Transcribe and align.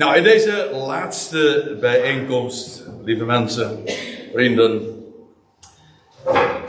Nou, 0.00 0.16
in 0.16 0.22
deze 0.22 0.70
laatste 0.72 1.76
bijeenkomst, 1.80 2.86
lieve 3.04 3.24
mensen, 3.24 3.84
vrienden, 4.32 5.02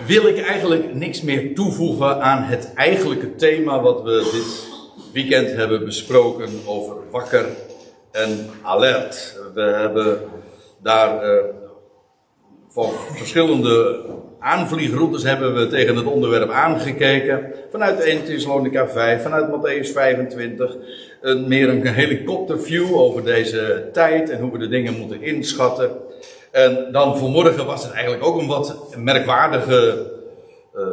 wil 0.05 0.27
ik 0.27 0.41
eigenlijk 0.41 0.93
niks 0.93 1.21
meer 1.21 1.55
toevoegen 1.55 2.21
aan 2.21 2.43
het 2.43 2.73
eigenlijke 2.75 3.35
thema 3.35 3.81
wat 3.81 4.01
we 4.03 4.29
dit 4.31 4.67
weekend 5.13 5.51
hebben 5.51 5.85
besproken 5.85 6.49
over 6.65 6.95
wakker 7.11 7.45
en 8.11 8.49
alert. 8.61 9.39
We 9.53 9.61
hebben 9.61 10.21
daar 10.81 11.35
uh, 11.35 11.43
van 12.69 12.89
verschillende 13.15 14.05
aanvliegroutes 14.41 15.23
hebben 15.23 15.55
we 15.55 15.67
tegen 15.67 15.95
het 15.95 16.05
onderwerp 16.05 16.49
aangekeken. 16.49 17.53
Vanuit 17.71 17.99
1 17.99 18.23
Thessalonica 18.23 18.87
5, 18.87 19.21
vanuit 19.21 19.47
Matthäus 19.47 19.91
25. 19.91 20.77
Een, 21.21 21.47
meer 21.47 21.69
een 21.69 21.87
helikopterview 21.87 22.95
over 22.95 23.23
deze 23.23 23.89
tijd 23.93 24.29
en 24.29 24.39
hoe 24.39 24.51
we 24.51 24.57
de 24.57 24.67
dingen 24.67 24.97
moeten 24.97 25.21
inschatten. 25.21 25.91
En 26.51 26.87
dan 26.91 27.17
vanmorgen 27.17 27.65
was 27.65 27.83
het 27.83 27.91
eigenlijk 27.91 28.25
ook 28.25 28.41
een 28.41 28.47
wat 28.47 28.95
merkwaardige 28.97 30.11
uh, 30.75 30.83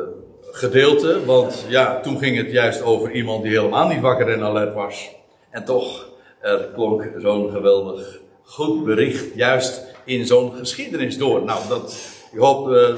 gedeelte. 0.51 1.25
Want 1.25 1.65
ja, 1.69 2.01
toen 2.01 2.19
ging 2.19 2.37
het 2.37 2.51
juist 2.51 2.83
over 2.83 3.13
iemand 3.13 3.43
die 3.43 3.53
helemaal 3.53 3.89
niet 3.89 4.01
wakker 4.01 4.29
en 4.29 4.43
alert 4.43 4.75
was. 4.75 5.11
En 5.51 5.65
toch, 5.65 6.09
er 6.41 6.71
klonk 6.75 7.11
zo'n 7.19 7.51
geweldig 7.51 8.19
goed 8.43 8.85
bericht 8.85 9.35
juist 9.35 9.87
in 10.05 10.27
zo'n 10.27 10.53
geschiedenis 10.53 11.19
door. 11.19 11.45
Nou, 11.45 11.61
dat, 11.69 11.99
ik 12.33 12.39
hoop 12.39 12.69
uh, 12.69 12.89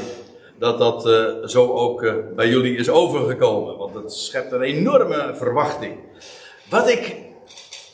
dat 0.61 0.79
dat 0.79 1.07
uh, 1.07 1.47
zo 1.47 1.73
ook 1.73 2.03
uh, 2.03 2.15
bij 2.35 2.49
jullie 2.49 2.77
is 2.77 2.91
overgekomen. 2.91 3.77
Want 3.77 3.95
het 3.95 4.13
schept 4.13 4.53
een 4.53 4.63
enorme 4.63 5.31
verwachting. 5.35 5.99
Wat 6.69 6.89
ik 6.89 7.17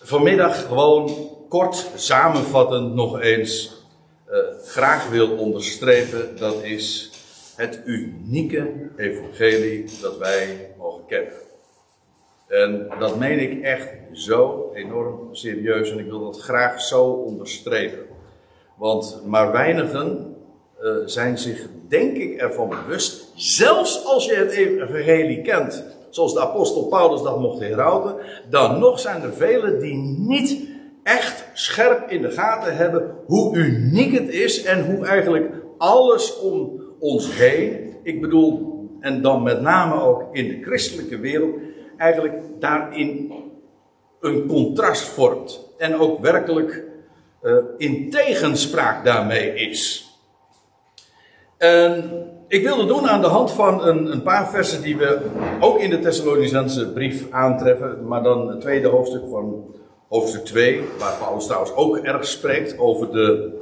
vanmiddag 0.01 0.67
gewoon 0.67 1.11
kort 1.49 1.91
samenvattend 1.95 2.95
nog 2.95 3.21
eens 3.21 3.75
graag 4.65 5.09
wil 5.09 5.37
onderstrepen, 5.37 6.37
dat 6.39 6.63
is 6.63 7.11
het 7.57 7.81
unieke 7.85 8.73
evangelie 8.97 9.85
dat 10.01 10.19
wij 10.19 10.75
mogen 10.79 11.07
kennen. 11.07 11.33
En 12.49 12.93
dat 12.99 13.19
meen 13.19 13.39
ik 13.39 13.63
echt 13.63 13.89
zo 14.13 14.71
enorm 14.75 15.35
serieus 15.35 15.91
en 15.91 15.99
ik 15.99 16.07
wil 16.07 16.25
dat 16.25 16.41
graag 16.41 16.81
zo 16.81 17.05
onderstrepen. 17.05 18.07
Want 18.77 19.23
maar 19.25 19.53
weinigen 19.53 20.36
uh, 20.83 20.91
zijn 21.05 21.39
zich, 21.39 21.67
denk 21.89 22.17
ik, 22.17 22.41
ervan 22.41 22.69
bewust, 22.69 23.33
zelfs 23.35 24.05
als 24.05 24.25
je 24.25 24.35
het 24.35 24.51
evangelie 24.51 25.43
kent, 25.43 25.85
zoals 26.11 26.35
de 26.35 26.41
apostel 26.41 26.87
Paulus 26.87 27.23
dat 27.23 27.41
mocht 27.41 27.61
herauten, 27.61 28.15
dan 28.51 28.79
nog 28.79 29.01
zijn 29.01 29.23
er 29.23 29.33
velen 29.33 29.81
die 29.81 29.95
niet 30.19 30.69
echt 31.03 31.45
scherp 31.53 32.11
in 32.11 32.23
de 32.23 32.31
gaten 32.31 32.77
hebben 32.77 33.15
hoe 33.27 33.57
uniek 33.57 34.13
het 34.19 34.29
is 34.29 34.63
en 34.63 34.85
hoe 34.85 35.07
eigenlijk 35.07 35.51
alles 35.79 36.39
om 36.39 36.81
ons 36.99 37.37
heen, 37.37 37.95
ik 38.03 38.21
bedoel, 38.21 38.75
en 39.01 39.23
dan 39.23 39.43
met 39.43 39.61
name 39.61 40.01
ook 40.01 40.25
in 40.33 40.49
de 40.49 40.63
christelijke 40.63 41.19
wereld, 41.19 41.55
eigenlijk 41.97 42.35
daarin 42.61 43.33
een 44.21 44.47
contrast 44.47 45.03
vormt. 45.03 45.61
En 45.79 45.99
ook 45.99 46.21
werkelijk 46.21 46.85
uh, 47.43 47.57
in 47.77 48.11
tegenspraak 48.11 49.05
daarmee 49.05 49.55
is. 49.55 50.06
En 51.59 52.11
ik 52.49 52.63
wil 52.63 52.79
het 52.79 52.89
doen 52.89 53.09
aan 53.09 53.21
de 53.21 53.27
hand 53.27 53.53
van 53.53 53.87
een, 53.87 54.13
een 54.13 54.23
paar 54.23 54.51
versen 54.51 54.83
die 54.83 54.97
we 54.97 55.19
ook 55.61 55.79
in 55.79 55.91
de 55.91 55.99
Thessalonicense 55.99 56.93
brief 56.93 57.25
aantreffen, 57.31 58.07
maar 58.07 58.23
dan 58.23 58.49
het 58.49 58.61
tweede 58.61 58.89
hoofdstuk 58.89 59.23
van 59.31 59.75
hoofdstuk 60.09 60.45
2, 60.45 60.81
waar 60.99 61.17
Paulus 61.19 61.45
trouwens 61.45 61.75
ook 61.75 61.97
erg 61.97 62.27
spreekt 62.27 62.79
over 62.79 63.13
de. 63.13 63.55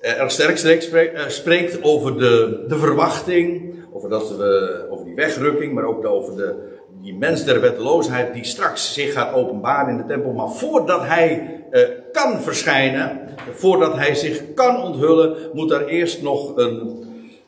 Eh, 0.00 0.20
erg 0.20 0.30
sterk 0.30 0.58
spreekt, 0.58 0.90
eh, 0.92 1.26
spreekt 1.28 1.82
over 1.82 2.18
de, 2.18 2.64
de 2.68 2.78
verwachting, 2.78 3.74
over, 3.92 4.08
dat 4.08 4.36
we, 4.36 4.86
over 4.90 5.04
die 5.04 5.14
wegrukking, 5.14 5.72
maar 5.72 5.84
ook 5.84 6.06
over 6.06 6.36
de, 6.36 6.54
die 7.02 7.14
mens 7.14 7.44
der 7.44 7.60
wetteloosheid 7.60 8.34
die 8.34 8.44
straks 8.44 8.94
zich 8.94 9.12
gaat 9.12 9.34
openbaren 9.34 9.88
in 9.90 9.96
de 9.96 10.06
tempel. 10.06 10.32
Maar 10.32 10.50
voordat 10.50 11.00
hij 11.06 11.60
uh, 11.70 11.82
kan 12.12 12.40
verschijnen, 12.40 13.20
voordat 13.52 13.94
hij 13.94 14.14
zich 14.14 14.54
kan 14.54 14.82
onthullen, 14.82 15.36
moet 15.52 15.70
er 15.70 15.86
eerst 15.86 16.22
nog 16.22 16.56
een, 16.56 17.04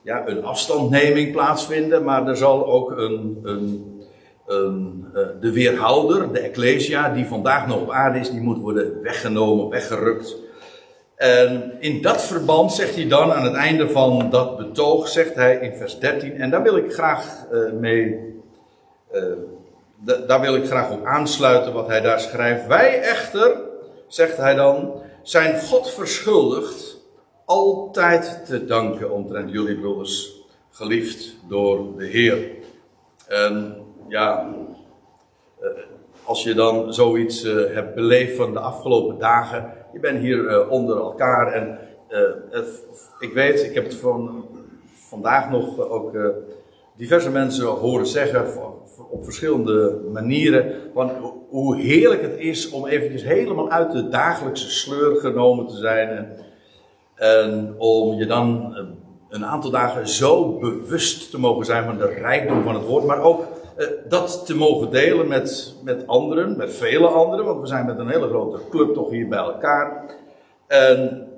ja, 0.08 0.22
een 0.26 0.44
afstandneming 0.44 1.32
plaatsvinden. 1.32 2.04
Maar 2.04 2.26
er 2.26 2.36
zal 2.36 2.66
ook 2.66 2.90
een, 2.90 3.40
een, 3.42 4.00
een 4.46 5.06
uh, 5.14 5.20
de 5.40 5.52
weerhouder, 5.52 6.32
de 6.32 6.38
Ecclesia, 6.38 7.08
die 7.08 7.26
vandaag 7.26 7.66
nog 7.66 7.80
op 7.80 7.90
aarde 7.90 8.18
is, 8.18 8.30
die 8.30 8.40
moet 8.40 8.58
worden 8.58 9.02
weggenomen, 9.02 9.68
weggerukt. 9.68 10.36
En 11.16 11.76
in 11.78 12.02
dat 12.02 12.22
verband 12.22 12.72
zegt 12.72 12.94
hij 12.94 13.08
dan 13.08 13.32
aan 13.32 13.44
het 13.44 13.54
einde 13.54 13.88
van 13.88 14.30
dat 14.30 14.56
betoog, 14.56 15.08
zegt 15.08 15.34
hij 15.34 15.56
in 15.56 15.74
vers 15.74 15.98
13, 15.98 16.36
en 16.36 16.50
daar 16.50 16.62
wil 16.62 16.76
ik 16.76 16.92
graag 16.92 17.46
uh, 17.52 17.72
mee 17.72 18.26
uh, 19.12 19.22
daar 20.26 20.40
wil 20.40 20.54
ik 20.54 20.66
graag 20.66 20.90
op 20.90 21.04
aansluiten 21.04 21.72
wat 21.72 21.86
hij 21.86 22.00
daar 22.00 22.20
schrijft. 22.20 22.66
Wij 22.66 23.00
echter, 23.00 23.56
zegt 24.06 24.36
hij 24.36 24.54
dan, 24.54 25.02
zijn 25.22 25.60
God 25.60 25.90
verschuldigd 25.90 26.97
altijd 27.48 28.46
te 28.46 28.64
danken 28.64 29.10
omtrent 29.10 29.50
jullie 29.50 29.78
broeders, 29.78 30.42
geliefd 30.70 31.36
door 31.48 31.96
de 31.96 32.06
Heer. 32.06 32.50
En 33.26 33.76
ja, 34.08 34.54
uh, 35.60 35.68
als 36.24 36.42
je 36.42 36.54
dan 36.54 36.94
zoiets 36.94 37.44
uh, 37.44 37.74
hebt 37.74 37.94
beleefd 37.94 38.36
van 38.36 38.52
de 38.52 38.58
afgelopen 38.58 39.18
dagen, 39.18 39.72
je 39.92 40.00
bent 40.00 40.18
hier 40.18 40.68
onder 40.68 40.96
elkaar 40.96 41.52
en 41.52 41.78
ik 43.18 43.32
weet, 43.32 43.64
ik 43.64 43.74
heb 43.74 43.84
het 43.84 43.94
van 43.94 44.44
vandaag 45.08 45.50
nog 45.50 45.78
ook 45.78 46.12
diverse 46.96 47.30
mensen 47.30 47.66
horen 47.66 48.06
zeggen 48.06 48.46
op 49.10 49.24
verschillende 49.24 50.00
manieren 50.12 50.74
van 50.94 51.10
hoe 51.48 51.76
heerlijk 51.76 52.22
het 52.22 52.38
is 52.38 52.70
om 52.70 52.86
eventjes 52.86 53.22
helemaal 53.24 53.70
uit 53.70 53.92
de 53.92 54.08
dagelijkse 54.08 54.70
sleur 54.70 55.16
genomen 55.16 55.66
te 55.66 55.76
zijn 55.76 56.08
en, 56.08 56.46
en 57.18 57.74
om 57.78 58.14
je 58.14 58.26
dan 58.26 58.76
een 59.28 59.46
aantal 59.46 59.70
dagen 59.70 60.08
zo 60.08 60.58
bewust 60.58 61.30
te 61.30 61.38
mogen 61.38 61.64
zijn 61.64 61.84
van 61.84 61.98
de 61.98 62.06
rijkdom 62.06 62.62
van 62.62 62.74
het 62.74 62.86
woord, 62.86 63.04
maar 63.04 63.22
ook 63.22 63.46
uh, 63.78 63.86
dat 64.08 64.46
te 64.46 64.56
mogen 64.56 64.90
delen 64.90 65.28
met, 65.28 65.74
met 65.84 66.06
anderen, 66.06 66.56
met 66.56 66.74
vele 66.74 67.06
anderen, 67.06 67.44
want 67.44 67.60
we 67.60 67.66
zijn 67.66 67.86
met 67.86 67.98
een 67.98 68.08
hele 68.08 68.28
grote 68.28 68.60
club 68.70 68.94
toch 68.94 69.10
hier 69.10 69.28
bij 69.28 69.38
elkaar. 69.38 70.14
En 70.66 71.28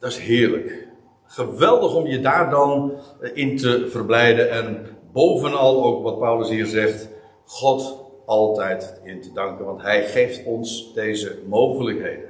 dat 0.00 0.10
is 0.10 0.18
heerlijk. 0.18 0.86
Geweldig 1.26 1.94
om 1.94 2.06
je 2.06 2.20
daar 2.20 2.50
dan 2.50 2.92
in 3.34 3.56
te 3.56 3.86
verblijden 3.88 4.50
en 4.50 4.86
bovenal 5.12 5.84
ook 5.84 6.02
wat 6.02 6.18
Paulus 6.18 6.48
hier 6.48 6.66
zegt, 6.66 7.08
God 7.44 8.04
altijd 8.26 9.00
in 9.04 9.20
te 9.20 9.32
danken, 9.32 9.64
want 9.64 9.82
Hij 9.82 10.04
geeft 10.04 10.44
ons 10.44 10.94
deze 10.94 11.38
mogelijkheden. 11.46 12.27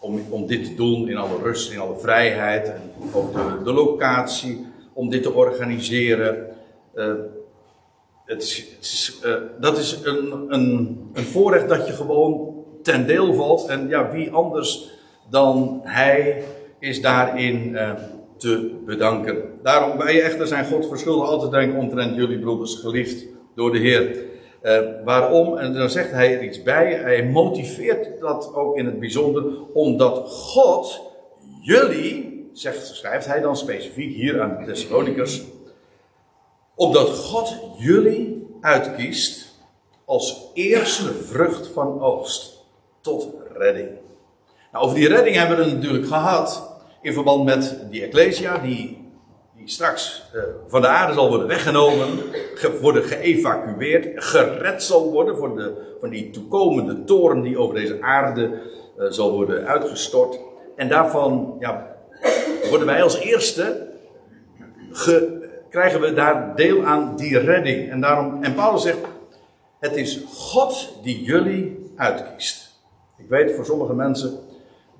Om, 0.00 0.20
om 0.30 0.46
dit 0.46 0.64
te 0.64 0.74
doen 0.74 1.08
in 1.08 1.16
alle 1.16 1.38
rust, 1.42 1.72
in 1.72 1.78
alle 1.78 1.98
vrijheid 1.98 2.68
en 2.68 2.80
ook 3.12 3.32
de, 3.64 3.72
locatie, 3.72 4.66
om 4.92 5.10
dit 5.10 5.22
te 5.22 5.32
organiseren. 5.32 6.46
Uh, 6.94 7.12
het 8.24 8.66
het 8.76 9.20
uh, 9.24 9.34
dat 9.60 9.78
is 9.78 9.98
een, 10.04 10.46
een, 10.48 10.98
een 11.12 11.24
voorrecht 11.24 11.68
dat 11.68 11.86
je 11.86 11.92
gewoon 11.92 12.54
ten 12.82 13.06
deel 13.06 13.34
valt. 13.34 13.66
En 13.66 13.88
ja, 13.88 14.10
wie 14.10 14.30
anders 14.30 14.90
dan 15.30 15.80
Hij 15.82 16.42
is 16.78 17.00
daarin 17.00 17.68
uh, 17.72 17.90
te 18.36 18.80
bedanken. 18.86 19.42
Daarom, 19.62 19.98
wij 19.98 20.22
echter 20.22 20.46
zijn 20.46 20.66
God 20.66 20.86
verschuldigd 20.86 21.30
altijd 21.30 21.50
denken 21.50 21.78
omtrent 21.78 22.16
jullie 22.16 22.38
broeders 22.38 22.74
geliefd 22.74 23.26
door 23.54 23.72
de 23.72 23.78
Heer. 23.78 24.28
Uh, 24.62 24.80
waarom? 25.04 25.58
En 25.58 25.74
dan 25.74 25.90
zegt 25.90 26.10
hij 26.10 26.36
er 26.36 26.42
iets 26.42 26.62
bij. 26.62 26.94
Hij 26.94 27.24
motiveert 27.24 28.20
dat 28.20 28.54
ook 28.54 28.76
in 28.76 28.86
het 28.86 29.00
bijzonder, 29.00 29.44
omdat 29.72 30.28
God 30.28 31.00
jullie, 31.60 32.50
zegt, 32.52 32.86
schrijft 32.86 33.26
hij 33.26 33.40
dan 33.40 33.56
specifiek 33.56 34.14
hier 34.14 34.40
aan 34.40 34.56
de 34.58 34.64
Thessalonikers, 34.64 35.42
opdat 36.74 37.08
God 37.08 37.56
jullie 37.78 38.46
uitkiest 38.60 39.54
als 40.04 40.50
eerste 40.54 41.12
vrucht 41.12 41.66
van 41.66 42.00
oogst 42.00 42.64
tot 43.00 43.28
redding. 43.54 43.88
Nou, 44.72 44.84
over 44.84 44.96
die 44.96 45.08
redding 45.08 45.36
hebben 45.36 45.56
we 45.56 45.64
het 45.64 45.74
natuurlijk 45.74 46.06
gehad 46.06 46.70
in 47.02 47.12
verband 47.12 47.44
met 47.44 47.78
die 47.90 48.02
Ecclesia, 48.02 48.58
die 48.58 48.99
straks 49.70 50.22
uh, 50.34 50.42
van 50.66 50.80
de 50.80 50.86
aarde 50.86 51.12
zal 51.12 51.28
worden 51.28 51.46
weggenomen, 51.46 52.08
ge, 52.54 52.80
worden 52.80 53.04
geëvacueerd, 53.04 54.24
gered 54.24 54.82
zal 54.82 55.10
worden 55.10 55.36
voor 55.36 55.56
de, 55.56 55.96
van 56.00 56.10
die 56.10 56.30
toekomende 56.30 57.04
toren 57.04 57.42
die 57.42 57.58
over 57.58 57.74
deze 57.74 58.02
aarde 58.02 58.42
uh, 58.98 59.10
zal 59.10 59.32
worden 59.32 59.66
uitgestort. 59.66 60.38
En 60.76 60.88
daarvan 60.88 61.56
ja, 61.58 61.96
worden 62.68 62.86
wij 62.86 63.02
als 63.02 63.18
eerste, 63.18 63.88
ge, 64.90 65.48
krijgen 65.70 66.00
we 66.00 66.12
daar 66.12 66.56
deel 66.56 66.84
aan 66.84 67.16
die 67.16 67.38
redding. 67.38 67.90
En, 67.90 68.00
daarom, 68.00 68.42
en 68.42 68.54
Paulus 68.54 68.82
zegt, 68.82 68.98
het 69.80 69.96
is 69.96 70.24
God 70.28 70.98
die 71.02 71.22
jullie 71.22 71.92
uitkiest. 71.96 72.70
Ik 73.18 73.28
weet 73.28 73.54
voor 73.54 73.64
sommige 73.64 73.94
mensen 73.94 74.38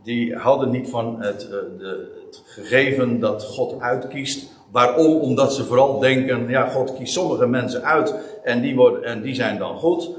die 0.03 0.37
houden 0.37 0.71
niet 0.71 0.89
van 0.89 1.23
het, 1.23 1.45
uh, 1.45 1.51
de, 1.79 2.19
het 2.27 2.43
gegeven 2.47 3.21
dat 3.21 3.45
God 3.45 3.81
uitkiest. 3.81 4.59
Waarom? 4.71 5.21
Omdat 5.21 5.55
ze 5.55 5.65
vooral 5.65 5.99
denken, 5.99 6.49
ja, 6.49 6.69
God 6.69 6.95
kiest 6.95 7.13
sommige 7.13 7.47
mensen 7.47 7.85
uit 7.85 8.15
en 8.43 8.61
die, 8.61 8.77
worden, 8.77 9.05
en 9.05 9.23
die 9.23 9.35
zijn 9.35 9.59
dan 9.59 9.77
goed. 9.77 10.11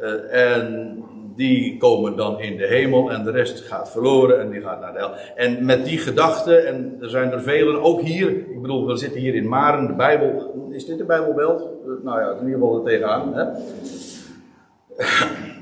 Uh, 0.00 0.54
en 0.54 0.96
die 1.36 1.76
komen 1.76 2.16
dan 2.16 2.40
in 2.40 2.56
de 2.56 2.66
hemel 2.66 3.10
en 3.10 3.24
de 3.24 3.30
rest 3.30 3.60
gaat 3.60 3.90
verloren 3.90 4.40
en 4.40 4.50
die 4.50 4.60
gaat 4.60 4.80
naar 4.80 4.92
de 4.92 4.98
hel. 4.98 5.10
En 5.34 5.64
met 5.64 5.84
die 5.84 5.98
gedachte, 5.98 6.56
en 6.56 6.96
er 7.00 7.08
zijn 7.08 7.32
er 7.32 7.42
velen, 7.42 7.82
ook 7.82 8.00
hier, 8.00 8.30
ik 8.30 8.62
bedoel, 8.62 8.86
we 8.86 8.96
zitten 8.96 9.20
hier 9.20 9.34
in 9.34 9.48
Maren, 9.48 9.86
de 9.86 9.92
Bijbel, 9.92 10.54
is 10.70 10.86
dit 10.86 10.98
de 10.98 11.04
Bijbelbel? 11.04 11.80
Nou 12.02 12.20
ja, 12.20 12.30
in 12.30 12.46
ieder 12.46 12.60
geval 12.60 12.76
er 12.76 12.84
tegenaan. 12.84 13.34
Hè? 13.34 13.44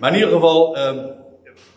Maar 0.00 0.10
in 0.10 0.18
ieder 0.18 0.34
geval, 0.34 0.76
uh, 0.76 1.04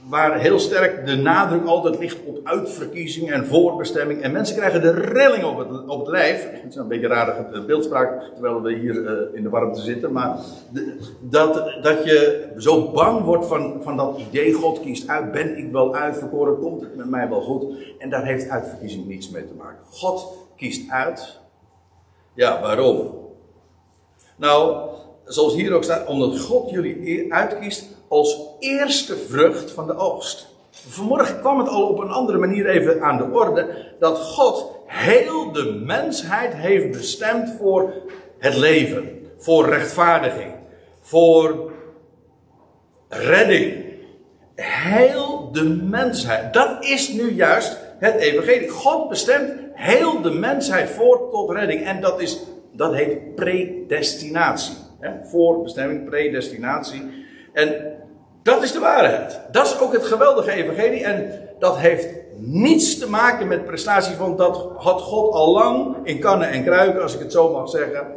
waar 0.08 0.40
heel 0.40 0.60
sterk 0.60 1.06
de 1.06 1.16
nadruk 1.16 1.66
altijd 1.66 2.00
ligt 2.00 2.18
op 2.26 2.40
uitverkiezing 2.44 3.32
en 3.32 3.46
voorbestemming. 3.46 4.22
En 4.22 4.32
mensen 4.32 4.56
krijgen 4.56 4.82
de 4.82 4.92
rilling 4.92 5.44
op 5.44 5.58
het, 5.58 5.88
op 5.88 6.00
het 6.00 6.08
lijf. 6.08 6.52
Het 6.52 6.70
is 6.70 6.76
een 6.76 6.88
beetje 6.88 7.06
een 7.06 7.12
rare 7.12 7.66
beeldspraak, 7.66 8.22
terwijl 8.34 8.62
we 8.62 8.74
hier 8.74 8.96
uh, 8.96 9.36
in 9.38 9.44
de 9.44 9.50
warmte 9.50 9.82
zitten. 9.82 10.12
Maar 10.12 10.38
dat, 11.20 11.54
dat 11.82 12.04
je 12.04 12.50
zo 12.58 12.92
bang 12.92 13.24
wordt 13.24 13.46
van, 13.46 13.80
van 13.82 13.98
dat 13.98 14.18
idee, 14.18 14.54
God 14.54 14.80
kiest 14.80 15.08
uit, 15.08 15.32
ben 15.32 15.58
ik 15.58 15.72
wel 15.72 15.96
uitverkoren, 15.96 16.60
komt 16.60 16.82
het 16.82 16.96
met 16.96 17.10
mij 17.10 17.30
wel 17.30 17.42
goed. 17.42 17.76
En 17.98 18.10
daar 18.10 18.26
heeft 18.26 18.50
uitverkiezing 18.50 19.06
niets 19.06 19.30
mee 19.30 19.48
te 19.48 19.54
maken. 19.54 19.84
God 19.92 20.38
kiest 20.56 20.92
uit. 20.92 21.40
Ja, 22.34 22.62
waarom? 22.62 23.18
Nou, 24.38 24.90
zoals 25.26 25.56
hier 25.56 25.74
ook 25.74 25.84
staat, 25.84 26.08
omdat 26.08 26.40
God 26.40 26.70
jullie 26.70 27.34
uitkiest 27.34 27.98
als 28.10 28.40
eerste 28.60 29.18
vrucht 29.18 29.72
van 29.72 29.88
de 29.88 29.96
oogst. 29.96 30.48
Vanmorgen 30.72 31.40
kwam 31.40 31.60
het 31.60 31.68
al 31.68 31.88
op 31.88 32.00
een 32.00 32.12
andere 32.12 32.38
manier 32.38 32.70
even 32.70 33.02
aan 33.02 33.18
de 33.18 33.24
orde 33.32 33.68
dat 34.00 34.18
God 34.18 34.72
heel 34.86 35.52
de 35.52 35.82
mensheid 35.86 36.54
heeft 36.54 36.92
bestemd 36.92 37.56
voor 37.60 37.94
het 38.40 38.56
leven, 38.56 39.28
voor 39.38 39.70
rechtvaardiging, 39.70 40.54
voor 41.02 41.72
redding. 43.10 43.88
Heel 44.56 45.52
de 45.52 45.64
mensheid. 45.64 46.54
Dat 46.54 46.86
is 46.86 47.10
nu 47.10 47.32
juist 47.32 47.78
het 48.00 48.16
evangelie. 48.16 48.70
God 48.70 49.10
bestemt 49.10 49.52
heel 49.74 50.22
de 50.22 50.32
mensheid 50.32 50.90
voor 50.90 51.30
tot 51.32 51.52
redding. 51.52 51.86
En 51.86 52.02
dat, 52.02 52.22
is, 52.22 52.40
dat 52.72 52.94
heet 52.94 53.36
predestinatie. 53.36 54.76
Voorbestemming, 55.24 56.10
predestinatie. 56.10 57.28
En 57.54 57.98
dat 58.44 58.64
is 58.64 58.72
de 58.72 58.80
waarheid. 58.80 59.40
Dat 59.52 59.66
is 59.66 59.80
ook 59.80 59.94
het 59.94 60.06
geweldige 60.06 60.52
evangelie. 60.52 61.04
En 61.04 61.32
dat 61.60 61.78
heeft 61.78 62.08
niets 62.38 63.00
te 63.00 63.10
maken 63.10 63.48
met 63.48 63.66
prestaties, 63.66 64.18
want 64.18 64.38
dat 64.38 64.68
had 64.78 65.02
God 65.02 65.34
al 65.34 65.54
lang 65.54 65.96
in 66.04 66.20
kannen 66.20 66.50
en 66.50 66.64
kruiken, 66.64 67.02
als 67.02 67.14
ik 67.14 67.20
het 67.20 67.32
zo 67.32 67.52
mag 67.52 67.70
zeggen, 67.70 68.08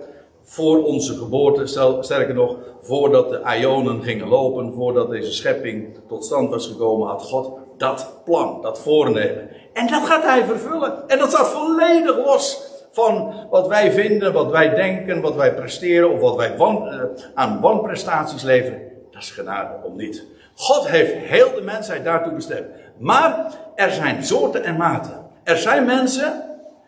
voor 0.43 0.85
onze 0.85 1.15
geboorte. 1.15 1.67
Sterker 2.01 2.35
nog, 2.35 2.57
voordat 2.83 3.31
de 3.31 3.41
Ionen 3.59 4.03
gingen 4.03 4.29
lopen, 4.29 4.73
voordat 4.73 5.11
deze 5.11 5.33
schepping 5.33 5.99
tot 6.09 6.25
stand 6.25 6.51
was 6.51 6.67
gekomen, 6.67 7.09
had 7.09 7.23
God 7.23 7.51
dat 7.77 8.21
plan, 8.25 8.59
dat 8.63 8.81
voornemen. 8.81 9.49
En 9.73 9.87
dat 9.87 10.07
gaat 10.07 10.23
hij 10.23 10.45
vervullen. 10.45 11.09
En 11.09 11.19
dat 11.19 11.31
staat 11.31 11.49
volledig 11.49 12.17
los 12.17 12.71
van 12.91 13.35
wat 13.51 13.69
wij 13.69 13.93
vinden, 13.93 14.33
wat 14.33 14.51
wij 14.51 14.75
denken, 14.75 15.21
wat 15.21 15.35
wij 15.35 15.55
presteren 15.55 16.11
of 16.11 16.21
wat 16.21 16.37
wij 16.37 16.55
uh, 16.59 17.03
aan 17.35 17.61
wanprestaties 17.61 18.43
leveren. 18.43 18.92
Genade 19.31 19.87
om 19.87 19.97
niet. 19.97 20.25
God 20.55 20.89
heeft 20.89 21.13
heel 21.15 21.55
de 21.55 21.61
mensheid 21.61 22.05
daartoe 22.05 22.33
bestemd. 22.33 22.67
Maar 22.99 23.55
er 23.75 23.91
zijn 23.91 24.25
soorten 24.25 24.65
en 24.65 24.77
maten. 24.77 25.27
Er 25.45 25.57
zijn 25.57 25.85
mensen, 25.85 26.43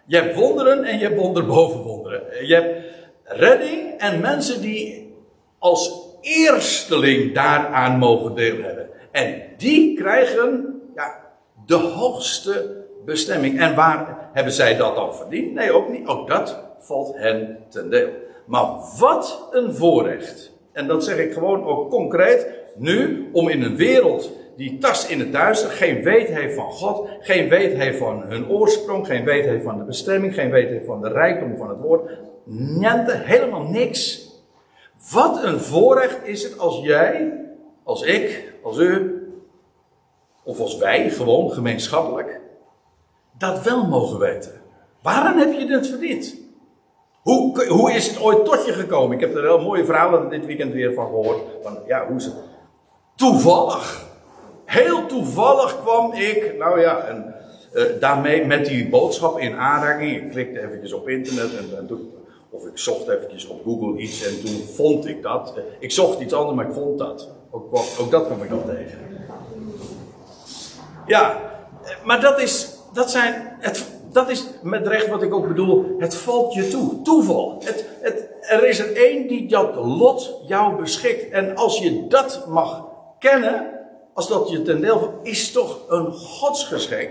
je 0.07 0.17
hebt 0.17 0.35
wonderen 0.35 0.85
en 0.85 0.99
je 0.99 1.05
hebt 1.05 1.21
wonder 1.21 1.47
boven 1.47 1.81
wonderen. 1.81 2.47
Je 2.47 2.55
hebt 2.55 2.85
redding 3.25 3.99
en 3.99 4.21
mensen 4.21 4.61
die 4.61 5.15
als 5.59 6.03
eersteling 6.21 7.35
daaraan 7.35 7.99
mogen 7.99 8.35
deel 8.35 8.63
hebben. 8.63 8.89
En 9.11 9.43
die 9.57 9.97
krijgen 9.97 10.81
ja, 10.95 11.21
de 11.67 11.75
hoogste 11.75 12.85
bestemming. 13.05 13.61
En 13.61 13.75
waar 13.75 14.29
hebben 14.33 14.53
zij 14.53 14.77
dat 14.77 14.95
dan 14.95 15.15
verdiend? 15.15 15.55
Nee, 15.55 15.73
ook 15.73 15.89
niet. 15.89 16.07
Ook 16.07 16.29
dat 16.29 16.59
valt 16.79 17.17
hen 17.17 17.59
ten 17.69 17.91
deel. 17.91 18.09
Maar 18.47 18.67
wat 18.99 19.49
een 19.51 19.75
voorrecht. 19.75 20.53
En 20.75 20.87
dat 20.87 21.05
zeg 21.05 21.19
ik 21.19 21.33
gewoon 21.33 21.65
ook 21.65 21.91
concreet. 21.91 22.47
Nu, 22.77 23.29
om 23.33 23.49
in 23.49 23.63
een 23.63 23.77
wereld 23.77 24.33
die 24.57 24.79
tast 24.79 25.11
in 25.11 25.19
het 25.19 25.33
duister, 25.33 25.71
geen 25.71 26.03
weet 26.03 26.29
heeft 26.29 26.55
van 26.55 26.71
God, 26.73 27.09
geen 27.21 27.49
weet 27.49 27.77
heeft 27.77 27.99
van 27.99 28.23
hun 28.23 28.49
oorsprong, 28.49 29.07
geen 29.07 29.25
weet 29.25 29.45
heeft 29.45 29.65
van 29.65 29.79
de 29.79 29.85
bestemming, 29.85 30.35
geen 30.35 30.51
weet 30.51 30.69
heeft 30.69 30.87
van 30.87 31.01
de 31.01 31.09
rijkdom 31.09 31.57
van 31.57 31.69
het 31.69 31.81
woord. 31.81 32.11
Niente, 32.45 33.21
helemaal 33.25 33.63
niks. 33.63 34.29
Wat 35.13 35.45
een 35.45 35.61
voorrecht 35.61 36.27
is 36.27 36.43
het 36.43 36.59
als 36.59 36.81
jij, 36.83 37.41
als 37.83 38.03
ik, 38.03 38.55
als 38.63 38.79
u, 38.79 39.23
of 40.45 40.61
als 40.61 40.79
wij, 40.79 41.11
gewoon 41.11 41.51
gemeenschappelijk, 41.51 42.41
dat 43.39 43.63
wel 43.63 43.87
mogen 43.87 44.19
weten. 44.19 44.53
Waarom 45.03 45.39
heb 45.39 45.53
je 45.53 45.67
het 45.67 45.87
verdiend? 45.87 46.44
Hoe, 47.25 47.67
hoe 47.69 47.93
is 47.93 48.07
het 48.07 48.21
ooit 48.21 48.45
tot 48.45 48.67
je 48.67 48.73
gekomen? 48.73 49.15
Ik 49.15 49.21
heb 49.21 49.35
er 49.37 49.43
heel 49.43 49.61
mooie 49.61 49.85
verhalen 49.85 50.29
dit 50.29 50.47
weekend 50.47 50.73
weer 50.73 50.95
van 50.95 51.07
gehoord. 51.07 51.41
Van, 51.63 51.79
ja, 51.87 52.07
hoe 52.07 52.17
is? 52.17 52.31
Toevallig. 53.15 54.07
Heel 54.65 55.07
toevallig 55.07 55.81
kwam 55.83 56.13
ik, 56.13 56.55
nou 56.59 56.81
ja, 56.81 56.99
en, 56.99 57.35
uh, 57.73 57.83
daarmee 58.01 58.45
met 58.45 58.67
die 58.67 58.89
boodschap 58.89 59.39
in 59.39 59.57
aanraking. 59.57 60.17
Ik 60.17 60.31
klikte 60.31 60.61
eventjes 60.61 60.93
op 60.93 61.09
internet 61.09 61.57
en, 61.57 61.79
en 61.79 61.87
toen, 61.87 62.13
of 62.51 62.67
ik 62.67 62.79
zocht 62.79 63.09
eventjes 63.09 63.47
op 63.47 63.63
Google 63.65 63.99
iets 63.99 64.27
en 64.27 64.45
toen 64.45 64.65
vond 64.75 65.07
ik 65.07 65.23
dat. 65.23 65.55
Ik 65.79 65.91
zocht 65.91 66.21
iets 66.21 66.33
anders, 66.33 66.57
maar 66.57 66.67
ik 66.67 66.75
vond 66.75 66.99
dat. 66.99 67.29
Ook, 67.51 67.79
ook 68.01 68.11
dat 68.11 68.27
kwam 68.27 68.43
ik 68.43 68.49
dan 68.49 68.65
tegen. 68.65 68.99
Ja, 71.07 71.41
maar 72.05 72.21
dat 72.21 72.41
is, 72.41 72.79
dat 72.93 73.11
zijn, 73.11 73.57
het, 73.59 73.85
dat 74.15 74.31
is 74.31 74.47
met 74.63 74.87
recht 74.87 75.09
wat 75.09 75.23
ik 75.23 75.35
ook 75.35 75.49
bedoel. 75.49 75.95
Het 75.99 76.15
valt 76.15 76.55
je 76.55 76.69
toe. 76.69 77.03
Toeval. 77.03 77.61
Het, 77.65 77.85
het, 78.01 78.29
er 78.41 78.69
is 78.69 78.79
er 78.79 78.97
één 78.97 79.29
die 79.29 79.49
dat 79.49 79.75
lot 79.75 80.41
jou 80.47 80.81
beschikt. 80.81 81.31
En 81.31 81.57
als 81.57 81.79
je 81.79 82.07
dat 82.07 82.47
mag 82.49 82.85
kennen, 83.19 83.81
als 84.13 84.29
dat 84.29 84.51
je 84.51 84.63
ten 84.63 84.81
deel 84.81 84.99
van, 84.99 85.13
is 85.23 85.53
toch 85.53 85.79
een 85.89 86.13
godsgeschenk. 86.13 87.11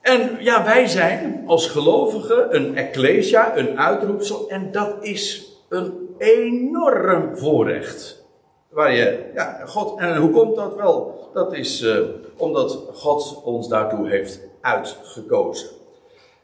En 0.00 0.36
ja, 0.40 0.64
wij 0.64 0.86
zijn 0.86 1.42
als 1.46 1.66
gelovigen 1.66 2.54
een 2.54 2.76
ecclesia, 2.76 3.56
een 3.56 3.78
uitroepsel. 3.78 4.48
En 4.48 4.72
dat 4.72 4.94
is 5.00 5.52
een 5.68 6.14
enorm 6.18 7.36
voorrecht. 7.36 8.24
Waar 8.68 8.92
je, 8.92 9.30
ja, 9.34 9.60
God, 9.66 9.98
en 9.98 10.16
hoe 10.16 10.30
komt 10.30 10.56
dat 10.56 10.74
wel? 10.74 11.28
Dat 11.32 11.52
is 11.52 11.82
uh, 11.82 11.98
omdat 12.36 12.78
God 12.92 13.42
ons 13.44 13.68
daartoe 13.68 14.08
heeft 14.08 14.40
uitgekozen. 14.64 15.68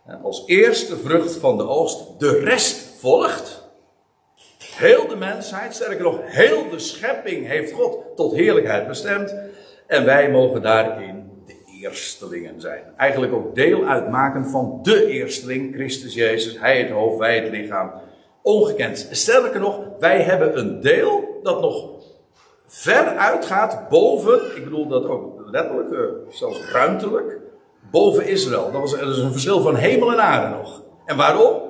En 0.07 0.23
als 0.23 0.43
eerste 0.47 0.97
vrucht 0.97 1.37
van 1.37 1.57
de 1.57 1.69
oogst, 1.69 2.19
de 2.19 2.39
rest 2.39 2.99
volgt. 2.99 3.69
Heel 4.59 5.09
de 5.09 5.17
mensheid, 5.17 5.75
sterker 5.75 6.05
nog, 6.05 6.19
heel 6.23 6.69
de 6.71 6.79
schepping 6.79 7.47
heeft 7.47 7.73
God 7.73 8.17
tot 8.17 8.35
heerlijkheid 8.35 8.87
bestemd. 8.87 9.35
En 9.87 10.05
wij 10.05 10.31
mogen 10.31 10.63
daarin 10.63 11.43
de 11.47 11.57
eerstelingen 11.81 12.61
zijn. 12.61 12.83
Eigenlijk 12.97 13.33
ook 13.33 13.55
deel 13.55 13.85
uitmaken 13.85 14.47
van 14.47 14.79
de 14.83 15.07
eersteling, 15.07 15.75
Christus 15.75 16.15
Jezus. 16.15 16.59
Hij 16.59 16.79
het 16.79 16.91
hoofd, 16.91 17.19
wij 17.19 17.39
het 17.39 17.51
lichaam. 17.51 17.93
Ongekend. 18.43 19.09
Sterker 19.11 19.61
nog, 19.61 19.81
wij 19.99 20.23
hebben 20.23 20.59
een 20.59 20.81
deel 20.81 21.41
dat 21.43 21.61
nog 21.61 21.91
ver 22.67 23.05
uitgaat 23.05 23.89
boven, 23.89 24.57
ik 24.57 24.65
bedoel 24.65 24.89
dat 24.89 25.05
ook 25.05 25.43
letterlijk, 25.51 25.93
eh, 25.93 26.01
zelfs 26.29 26.71
ruimtelijk, 26.73 27.40
boven 27.91 28.27
Israël. 28.27 28.73
Dat, 28.73 28.81
was, 28.81 28.93
is 28.93 29.19
een 29.19 29.33
verschil 29.33 29.61
van 29.61 29.75
hemel 29.75 30.13
en 30.13 30.23
aarde 30.23 30.57
nog. 30.57 30.83
En 31.05 31.17
waarom? 31.17 31.69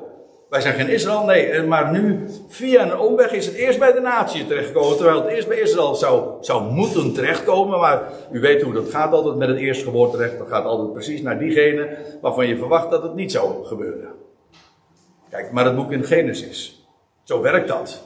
Wij 0.50 0.60
zijn 0.60 0.74
geen 0.74 0.88
Israël, 0.88 1.24
nee. 1.24 1.62
Maar 1.62 1.90
nu, 1.92 2.26
via 2.48 2.82
een 2.82 2.98
omweg, 2.98 3.32
is 3.32 3.46
het 3.46 3.54
eerst 3.54 3.78
bij 3.78 3.92
de 3.92 4.00
natie 4.00 4.46
terechtgekomen. 4.46 4.96
Terwijl 4.96 5.22
het 5.22 5.32
eerst 5.32 5.48
bij 5.48 5.60
Israël 5.60 5.94
zou, 5.94 6.30
zou 6.40 6.72
moeten 6.72 7.12
terechtkomen. 7.12 7.80
Maar 7.80 8.02
u 8.32 8.40
weet 8.40 8.62
hoe 8.62 8.72
dat 8.72 8.90
gaat 8.90 9.12
altijd 9.12 9.36
met 9.36 9.48
het 9.48 9.58
eerstgeboorte 9.58 10.16
terecht. 10.16 10.38
Dat 10.38 10.48
gaat 10.48 10.64
altijd 10.64 10.92
precies 10.92 11.22
naar 11.22 11.38
diegene 11.38 11.96
waarvan 12.20 12.46
je 12.46 12.56
verwacht 12.56 12.90
dat 12.90 13.02
het 13.02 13.14
niet 13.14 13.32
zou 13.32 13.64
gebeuren. 13.64 14.08
Kijk, 15.30 15.52
maar 15.52 15.64
het 15.64 15.76
boek 15.76 15.92
in 15.92 16.04
Genesis. 16.04 16.86
Zo 17.24 17.40
werkt 17.40 17.68
dat. 17.68 18.02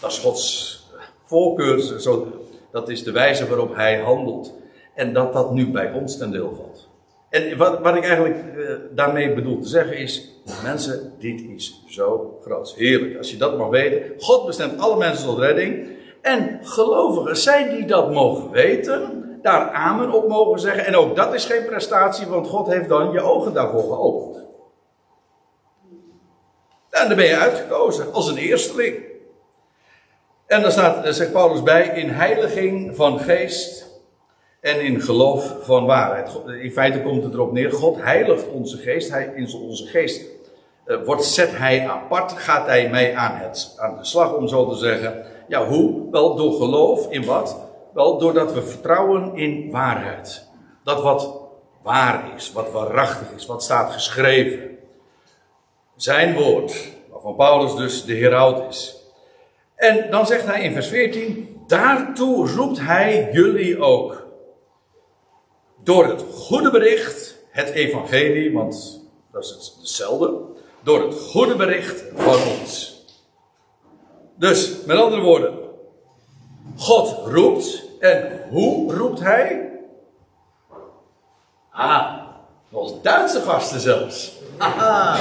Dat 0.00 0.10
is 0.10 0.18
Gods 0.18 0.84
voorkeur. 1.24 2.00
Zo, 2.00 2.26
dat 2.72 2.88
is 2.88 3.04
de 3.04 3.12
wijze 3.12 3.48
waarop 3.48 3.74
hij 3.74 4.00
handelt. 4.00 4.52
En 4.94 5.12
dat 5.12 5.32
dat 5.32 5.52
nu 5.52 5.70
bij 5.70 5.92
ons 5.92 6.18
ten 6.18 6.30
deel 6.30 6.54
valt. 6.56 6.85
En 7.36 7.56
wat, 7.56 7.78
wat 7.80 7.96
ik 7.96 8.04
eigenlijk 8.04 8.36
uh, 8.56 8.70
daarmee 8.90 9.34
bedoel 9.34 9.60
te 9.60 9.68
zeggen 9.68 9.96
is, 9.96 10.30
mensen, 10.62 11.12
dit 11.18 11.40
is 11.40 11.82
zo 11.88 12.38
groot. 12.42 12.74
Heerlijk, 12.74 13.16
als 13.16 13.30
je 13.30 13.36
dat 13.36 13.58
mag 13.58 13.68
weten. 13.68 14.02
God 14.18 14.46
bestemt 14.46 14.80
alle 14.80 14.96
mensen 14.96 15.26
tot 15.26 15.38
redding. 15.38 15.88
En 16.22 16.60
gelovigen, 16.62 17.36
zij 17.36 17.70
die 17.70 17.86
dat 17.86 18.12
mogen 18.12 18.50
weten, 18.50 19.24
daar 19.42 19.70
amen 19.70 20.12
op 20.12 20.28
mogen 20.28 20.60
zeggen. 20.60 20.86
En 20.86 20.96
ook 20.96 21.16
dat 21.16 21.34
is 21.34 21.44
geen 21.44 21.64
prestatie, 21.64 22.26
want 22.26 22.46
God 22.46 22.66
heeft 22.66 22.88
dan 22.88 23.12
je 23.12 23.20
ogen 23.20 23.52
daarvoor 23.52 23.82
geopend. 23.82 24.44
En 26.90 27.08
dan 27.08 27.16
ben 27.16 27.26
je 27.26 27.36
uitgekozen 27.36 28.12
als 28.12 28.28
een 28.28 28.36
eersteling. 28.36 28.96
En 30.46 30.62
dan 30.62 30.70
staat, 30.70 31.04
daar 31.04 31.12
zegt 31.12 31.32
Paulus 31.32 31.62
bij, 31.62 31.86
in 31.86 32.08
heiliging 32.08 32.96
van 32.96 33.18
geest 33.18 33.85
en 34.66 34.80
in 34.80 35.00
geloof 35.00 35.56
van 35.60 35.86
waarheid. 35.86 36.38
In 36.62 36.72
feite 36.72 37.02
komt 37.02 37.24
het 37.24 37.34
erop 37.34 37.52
neer, 37.52 37.72
God 37.72 38.02
heiligt 38.02 38.48
onze 38.48 38.76
geest, 38.76 39.10
hij, 39.10 39.32
in 39.34 39.54
onze 39.54 39.86
geest 39.86 40.24
uh, 40.86 40.96
wordt, 41.04 41.24
zet 41.24 41.56
hij 41.56 41.88
apart, 41.88 42.32
gaat 42.32 42.66
hij 42.66 42.88
mee 42.90 43.16
aan, 43.16 43.36
het, 43.36 43.74
aan 43.78 43.96
de 43.96 44.04
slag, 44.04 44.34
om 44.34 44.48
zo 44.48 44.68
te 44.68 44.76
zeggen. 44.76 45.24
Ja, 45.48 45.66
hoe? 45.66 46.10
Wel 46.10 46.36
door 46.36 46.52
geloof 46.52 47.10
in 47.10 47.24
wat? 47.24 47.60
Wel 47.94 48.18
doordat 48.18 48.52
we 48.52 48.62
vertrouwen 48.62 49.36
in 49.36 49.70
waarheid. 49.70 50.48
Dat 50.84 51.02
wat 51.02 51.40
waar 51.82 52.24
is, 52.36 52.52
wat 52.52 52.70
waarachtig 52.70 53.32
is, 53.36 53.46
wat 53.46 53.62
staat 53.62 53.92
geschreven. 53.92 54.78
Zijn 55.96 56.34
woord, 56.34 56.92
waarvan 57.10 57.36
Paulus 57.36 57.74
dus 57.74 58.04
de 58.04 58.14
heraut 58.14 58.68
is. 58.68 58.96
En 59.76 60.10
dan 60.10 60.26
zegt 60.26 60.46
hij 60.46 60.62
in 60.62 60.72
vers 60.72 60.88
14, 60.88 61.56
daartoe 61.66 62.48
roept 62.48 62.80
hij 62.80 63.28
jullie 63.32 63.80
ook. 63.80 64.25
Door 65.86 66.06
het 66.06 66.24
goede 66.34 66.70
bericht, 66.70 67.36
het 67.50 67.68
evangelie, 67.68 68.52
want 68.52 69.00
dat 69.32 69.44
is 69.44 69.74
hetzelfde. 69.78 70.40
Door 70.82 71.02
het 71.02 71.14
goede 71.14 71.56
bericht 71.56 72.04
van 72.14 72.34
ons. 72.34 73.04
Dus, 74.34 74.84
met 74.86 74.96
andere 74.98 75.22
woorden, 75.22 75.54
God 76.76 77.26
roept. 77.26 77.84
En 78.00 78.42
hoe 78.48 78.94
roept 78.94 79.20
hij? 79.20 79.70
Ah, 81.70 82.14
als 82.72 83.02
Duitse 83.02 83.40
gasten 83.40 83.80
zelfs. 83.80 84.32
Aha. 84.58 85.16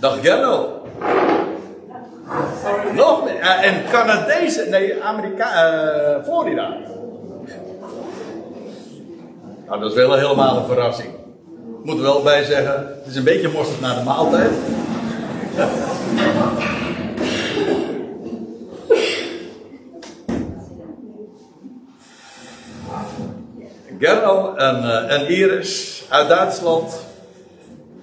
Dag 0.00 0.20
Gerno. 0.20 0.82
Nog 2.92 3.24
meer. 3.24 3.40
En 3.40 3.84
Canadezen, 3.90 4.70
nee, 4.70 5.02
Amerika, 5.02 5.72
uh, 5.72 6.24
Florida. 6.24 6.96
Nou, 9.68 9.80
dat 9.80 9.90
is 9.90 9.96
wel 9.96 10.14
helemaal 10.14 10.56
een 10.56 10.66
verrassing. 10.66 11.08
Ik 11.78 11.84
moet 11.84 11.96
er 11.96 12.02
wel 12.02 12.22
bij 12.22 12.44
zeggen, 12.44 12.86
het 12.98 13.06
is 13.06 13.16
een 13.16 13.24
beetje 13.24 13.48
mosterd 13.48 13.80
naar 13.80 13.94
de 13.94 14.02
maaltijd. 14.04 14.50
Gerno 23.98 24.54
en, 24.54 24.76
uh, 24.84 25.12
en 25.12 25.28
Iris 25.28 26.04
uit 26.08 26.28
Duitsland, 26.28 27.00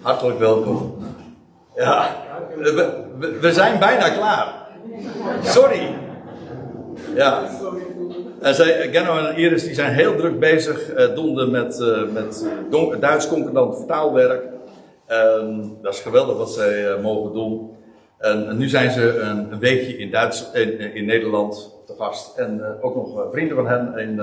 hartelijk 0.02 0.40
welkom. 0.40 0.98
Ja, 1.76 2.16
we, 2.58 3.38
we, 3.42 3.54
zijn 3.54 3.80
bijna 3.80 4.10
klaar. 4.10 4.54
Sorry. 5.44 5.96
Ja. 7.16 7.42
En 8.46 8.56
zij, 8.56 8.90
Gerno 8.92 9.18
en 9.18 9.36
Iris 9.36 9.64
die 9.64 9.74
zijn 9.74 9.94
heel 9.94 10.16
druk 10.16 10.40
bezig, 10.40 10.98
uh, 10.98 11.16
doende 11.16 11.46
met, 11.46 11.80
uh, 11.80 12.12
met 12.12 12.46
Duits 13.02 13.28
concordant 13.28 13.78
vertaalwerk. 13.78 14.44
Um, 15.08 15.78
dat 15.82 15.94
is 15.94 16.00
geweldig 16.00 16.38
wat 16.38 16.52
zij 16.52 16.98
mogen 17.02 17.34
doen. 17.34 17.78
En, 18.18 18.58
nu 18.58 18.68
zijn 18.68 18.92
ze 18.92 19.20
een, 19.20 19.60
weekje 19.60 19.98
in, 19.98 20.12
Duits, 20.12 20.52
in, 20.54 20.80
in, 20.80 21.06
Nederland 21.06 21.76
te 21.86 21.94
gast. 21.98 22.38
En 22.38 22.78
ook 22.82 22.96
nog 22.96 23.28
vrienden 23.32 23.56
van 23.56 23.68
hen 23.68 23.98
in, 23.98 24.22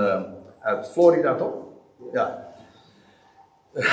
uit 0.61 0.89
Florida, 0.91 1.35
toch? 1.35 1.53
Ja. 2.13 2.47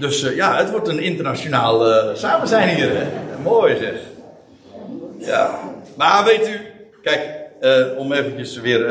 dus 0.00 0.20
ja, 0.34 0.56
het 0.56 0.70
wordt 0.70 0.88
een 0.88 1.02
internationaal 1.02 1.84
samen 2.16 2.48
zijn 2.48 2.68
hier. 2.68 2.90
Hè? 2.96 3.06
Mooi 3.42 3.76
zeg. 3.76 4.00
Ja. 5.18 5.58
Maar 5.96 6.24
weet 6.24 6.48
u, 6.48 6.60
kijk, 7.02 7.30
om 7.98 8.12
eventjes 8.12 8.60
weer 8.60 8.86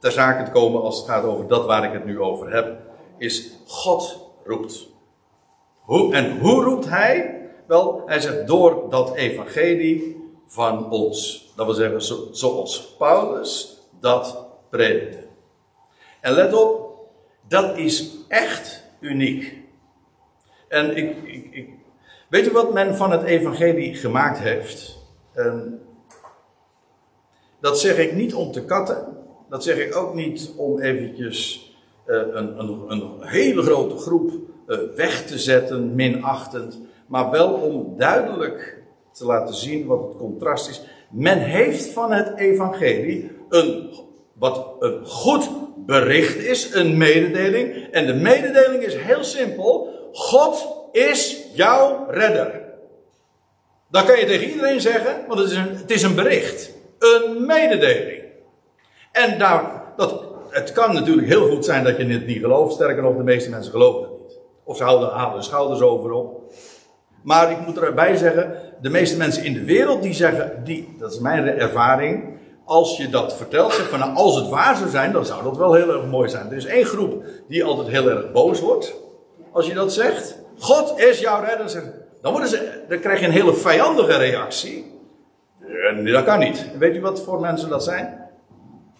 ter 0.00 0.12
zake 0.12 0.42
te 0.44 0.50
komen 0.50 0.82
als 0.82 0.96
het 0.96 1.08
gaat 1.08 1.24
over 1.24 1.46
dat 1.46 1.66
waar 1.66 1.84
ik 1.84 1.92
het 1.92 2.04
nu 2.04 2.20
over 2.20 2.52
heb, 2.52 2.78
is 3.18 3.52
God 3.66 4.30
roept. 4.44 4.88
Hoe, 5.80 6.14
en 6.14 6.38
hoe 6.38 6.62
roept 6.62 6.88
hij? 6.88 7.40
Wel, 7.66 8.02
hij 8.06 8.20
zegt 8.20 8.46
door 8.46 8.90
dat 8.90 9.14
evangelie 9.14 10.16
van 10.46 10.90
ons. 10.90 11.48
Dat 11.56 11.66
wil 11.66 11.74
zeggen, 11.74 12.02
zo, 12.02 12.28
zoals 12.32 12.94
Paulus 12.98 13.78
dat 14.00 14.46
predikte. 14.70 15.26
En 16.20 16.32
let 16.32 16.52
op, 16.52 16.98
dat 17.48 17.76
is 17.76 18.16
echt 18.28 18.84
uniek. 19.00 19.58
En 20.68 20.96
ik, 20.96 21.16
ik, 21.24 21.54
ik 21.54 21.68
weet 22.28 22.46
u 22.48 22.52
wat 22.52 22.72
men 22.72 22.96
van 22.96 23.10
het 23.10 23.22
evangelie 23.22 23.94
gemaakt 23.94 24.38
heeft? 24.38 24.98
En 25.32 25.82
dat 27.60 27.80
zeg 27.80 27.98
ik 27.98 28.12
niet 28.12 28.34
om 28.34 28.52
te 28.52 28.64
katten. 28.64 29.19
Dat 29.50 29.64
zeg 29.64 29.76
ik 29.76 29.96
ook 29.96 30.14
niet 30.14 30.52
om 30.56 30.80
eventjes 30.80 31.70
uh, 32.06 32.16
een, 32.16 32.58
een, 32.58 32.86
een 32.88 33.12
hele 33.20 33.62
grote 33.62 33.96
groep 33.96 34.32
eh, 34.66 34.78
weg 34.96 35.26
te 35.26 35.38
zetten, 35.38 35.94
minachtend, 35.94 36.78
maar 37.06 37.30
wel 37.30 37.52
om 37.52 37.96
duidelijk 37.96 38.82
te 39.12 39.24
laten 39.24 39.54
zien 39.54 39.86
wat 39.86 40.02
het 40.02 40.16
contrast 40.16 40.68
is. 40.68 40.82
Men 41.10 41.38
heeft 41.38 41.86
van 41.86 42.12
het 42.12 42.38
evangelie 42.38 43.30
een, 43.48 43.94
wat 44.32 44.66
een 44.78 45.06
goed 45.06 45.50
bericht 45.76 46.36
is, 46.36 46.74
een 46.74 46.96
mededeling. 46.96 47.88
En 47.90 48.06
de 48.06 48.14
mededeling 48.14 48.82
is 48.82 48.96
heel 48.96 49.24
simpel. 49.24 49.88
God 50.12 50.66
is 50.92 51.44
jouw 51.54 52.06
redder. 52.10 52.60
Dat 53.90 54.04
kan 54.04 54.18
je 54.18 54.26
tegen 54.26 54.48
iedereen 54.50 54.80
zeggen, 54.80 55.24
want 55.28 55.40
het 55.40 55.50
is 55.50 55.56
een, 55.56 55.76
het 55.76 55.90
is 55.90 56.02
een 56.02 56.14
bericht. 56.14 56.70
Een 56.98 57.46
mededeling. 57.46 58.19
En 59.12 59.38
daar, 59.38 59.82
dat, 59.96 60.24
het 60.50 60.72
kan 60.72 60.94
natuurlijk 60.94 61.26
heel 61.26 61.48
goed 61.48 61.64
zijn 61.64 61.84
dat 61.84 61.96
je 61.96 62.06
het 62.06 62.26
niet 62.26 62.40
gelooft. 62.40 62.74
Sterker 62.74 63.02
nog, 63.02 63.16
de 63.16 63.22
meeste 63.22 63.50
mensen 63.50 63.72
geloven 63.72 64.02
het 64.02 64.20
niet. 64.20 64.38
Of 64.64 64.76
ze 64.76 64.84
houden, 64.84 65.08
halen 65.08 65.36
de 65.36 65.44
schouders 65.44 65.80
over 65.80 66.12
op. 66.12 66.52
Maar 67.22 67.50
ik 67.50 67.66
moet 67.66 67.78
erbij 67.78 68.16
zeggen, 68.16 68.54
de 68.80 68.90
meeste 68.90 69.16
mensen 69.16 69.44
in 69.44 69.52
de 69.52 69.64
wereld 69.64 70.02
die 70.02 70.14
zeggen, 70.14 70.60
die, 70.64 70.96
dat 70.98 71.12
is 71.12 71.18
mijn 71.18 71.46
ervaring, 71.46 72.38
als 72.64 72.96
je 72.96 73.08
dat 73.08 73.36
vertelt, 73.36 73.72
zeg 73.72 73.88
van 73.88 73.98
nou, 73.98 74.14
als 74.14 74.36
het 74.36 74.48
waar 74.48 74.76
zou 74.76 74.90
zijn, 74.90 75.12
dan 75.12 75.26
zou 75.26 75.42
dat 75.42 75.56
wel 75.56 75.72
heel 75.72 75.92
erg 75.92 76.06
mooi 76.06 76.28
zijn. 76.28 76.50
Er 76.50 76.56
is 76.56 76.64
één 76.64 76.84
groep 76.84 77.24
die 77.48 77.64
altijd 77.64 77.88
heel 77.88 78.10
erg 78.10 78.32
boos 78.32 78.60
wordt, 78.60 78.94
als 79.52 79.66
je 79.66 79.74
dat 79.74 79.92
zegt. 79.92 80.38
God 80.58 80.98
is 80.98 81.20
jouw 81.20 81.44
redder. 81.44 81.92
Dan, 82.22 82.32
worden 82.32 82.50
ze, 82.50 82.84
dan 82.88 83.00
krijg 83.00 83.20
je 83.20 83.26
een 83.26 83.32
hele 83.32 83.54
vijandige 83.54 84.16
reactie. 84.16 84.98
En 85.88 86.04
dat 86.04 86.24
kan 86.24 86.38
niet. 86.38 86.66
weet 86.78 86.96
u 86.96 87.00
wat 87.00 87.22
voor 87.22 87.40
mensen 87.40 87.68
dat 87.68 87.84
zijn? 87.84 88.19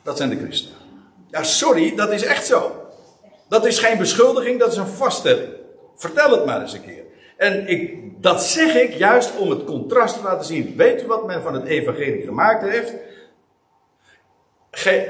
Dat 0.03 0.17
zijn 0.17 0.31
de 0.31 0.37
christenen. 0.37 0.79
Ja, 1.31 1.43
sorry, 1.43 1.95
dat 1.97 2.13
is 2.13 2.23
echt 2.23 2.47
zo. 2.47 2.87
Dat 3.49 3.67
is 3.67 3.79
geen 3.79 3.99
beschuldiging, 3.99 4.59
dat 4.59 4.73
is 4.73 4.77
een 4.77 4.87
vaststelling. 4.87 5.53
Vertel 5.97 6.31
het 6.31 6.45
maar 6.45 6.61
eens 6.61 6.73
een 6.73 6.85
keer. 6.85 7.05
En 7.37 7.69
ik, 7.69 7.99
dat 8.23 8.43
zeg 8.43 8.75
ik 8.75 8.93
juist 8.93 9.37
om 9.37 9.51
het 9.51 9.65
contrast 9.65 10.17
te 10.17 10.23
laten 10.23 10.47
zien. 10.47 10.77
Weet 10.77 11.03
u 11.03 11.07
wat 11.07 11.27
men 11.27 11.43
van 11.43 11.55
het 11.55 11.65
evangelie 11.65 12.23
gemaakt 12.23 12.63
heeft? 12.63 12.93
Ge, 14.71 15.09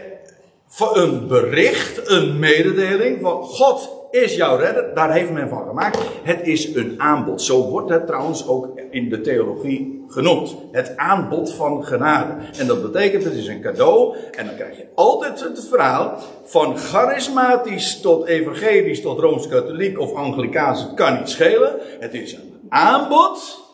een 0.78 1.28
bericht, 1.28 2.09
een 2.09 2.38
mededeling 2.38 3.20
van 3.20 3.42
God 3.42 4.00
is 4.10 4.36
jouw 4.36 4.56
redder. 4.56 4.94
Daar 4.94 5.12
heeft 5.12 5.30
men 5.30 5.48
van 5.48 5.66
gemaakt. 5.66 5.98
Het 6.22 6.46
is 6.46 6.74
een 6.74 6.94
aanbod. 6.96 7.42
Zo 7.42 7.68
wordt 7.68 7.90
het 7.90 8.06
trouwens 8.06 8.46
ook 8.46 8.80
in 8.90 9.08
de 9.08 9.20
theologie 9.20 10.04
genoemd. 10.08 10.56
Het 10.72 10.96
aanbod 10.96 11.52
van 11.54 11.84
genade. 11.84 12.34
En 12.58 12.66
dat 12.66 12.82
betekent 12.82 13.24
het 13.24 13.34
is 13.34 13.46
een 13.46 13.60
cadeau. 13.60 14.16
En 14.36 14.46
dan 14.46 14.54
krijg 14.54 14.76
je 14.76 14.86
altijd 14.94 15.40
het 15.40 15.68
verhaal 15.68 16.18
van 16.44 16.76
charismatisch 16.76 18.00
tot 18.00 18.26
evangelisch 18.26 19.00
tot 19.00 19.18
rooms-katholiek 19.18 19.98
of 19.98 20.14
anglikaans. 20.14 20.86
Kan 20.94 21.18
niet 21.18 21.28
schelen. 21.28 21.72
Het 21.98 22.14
is 22.14 22.32
een 22.32 22.60
aanbod. 22.68 23.68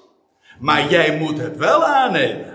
Maar 0.58 0.90
jij 0.90 1.18
moet 1.18 1.38
het 1.38 1.56
wel 1.56 1.84
aannemen. 1.84 2.54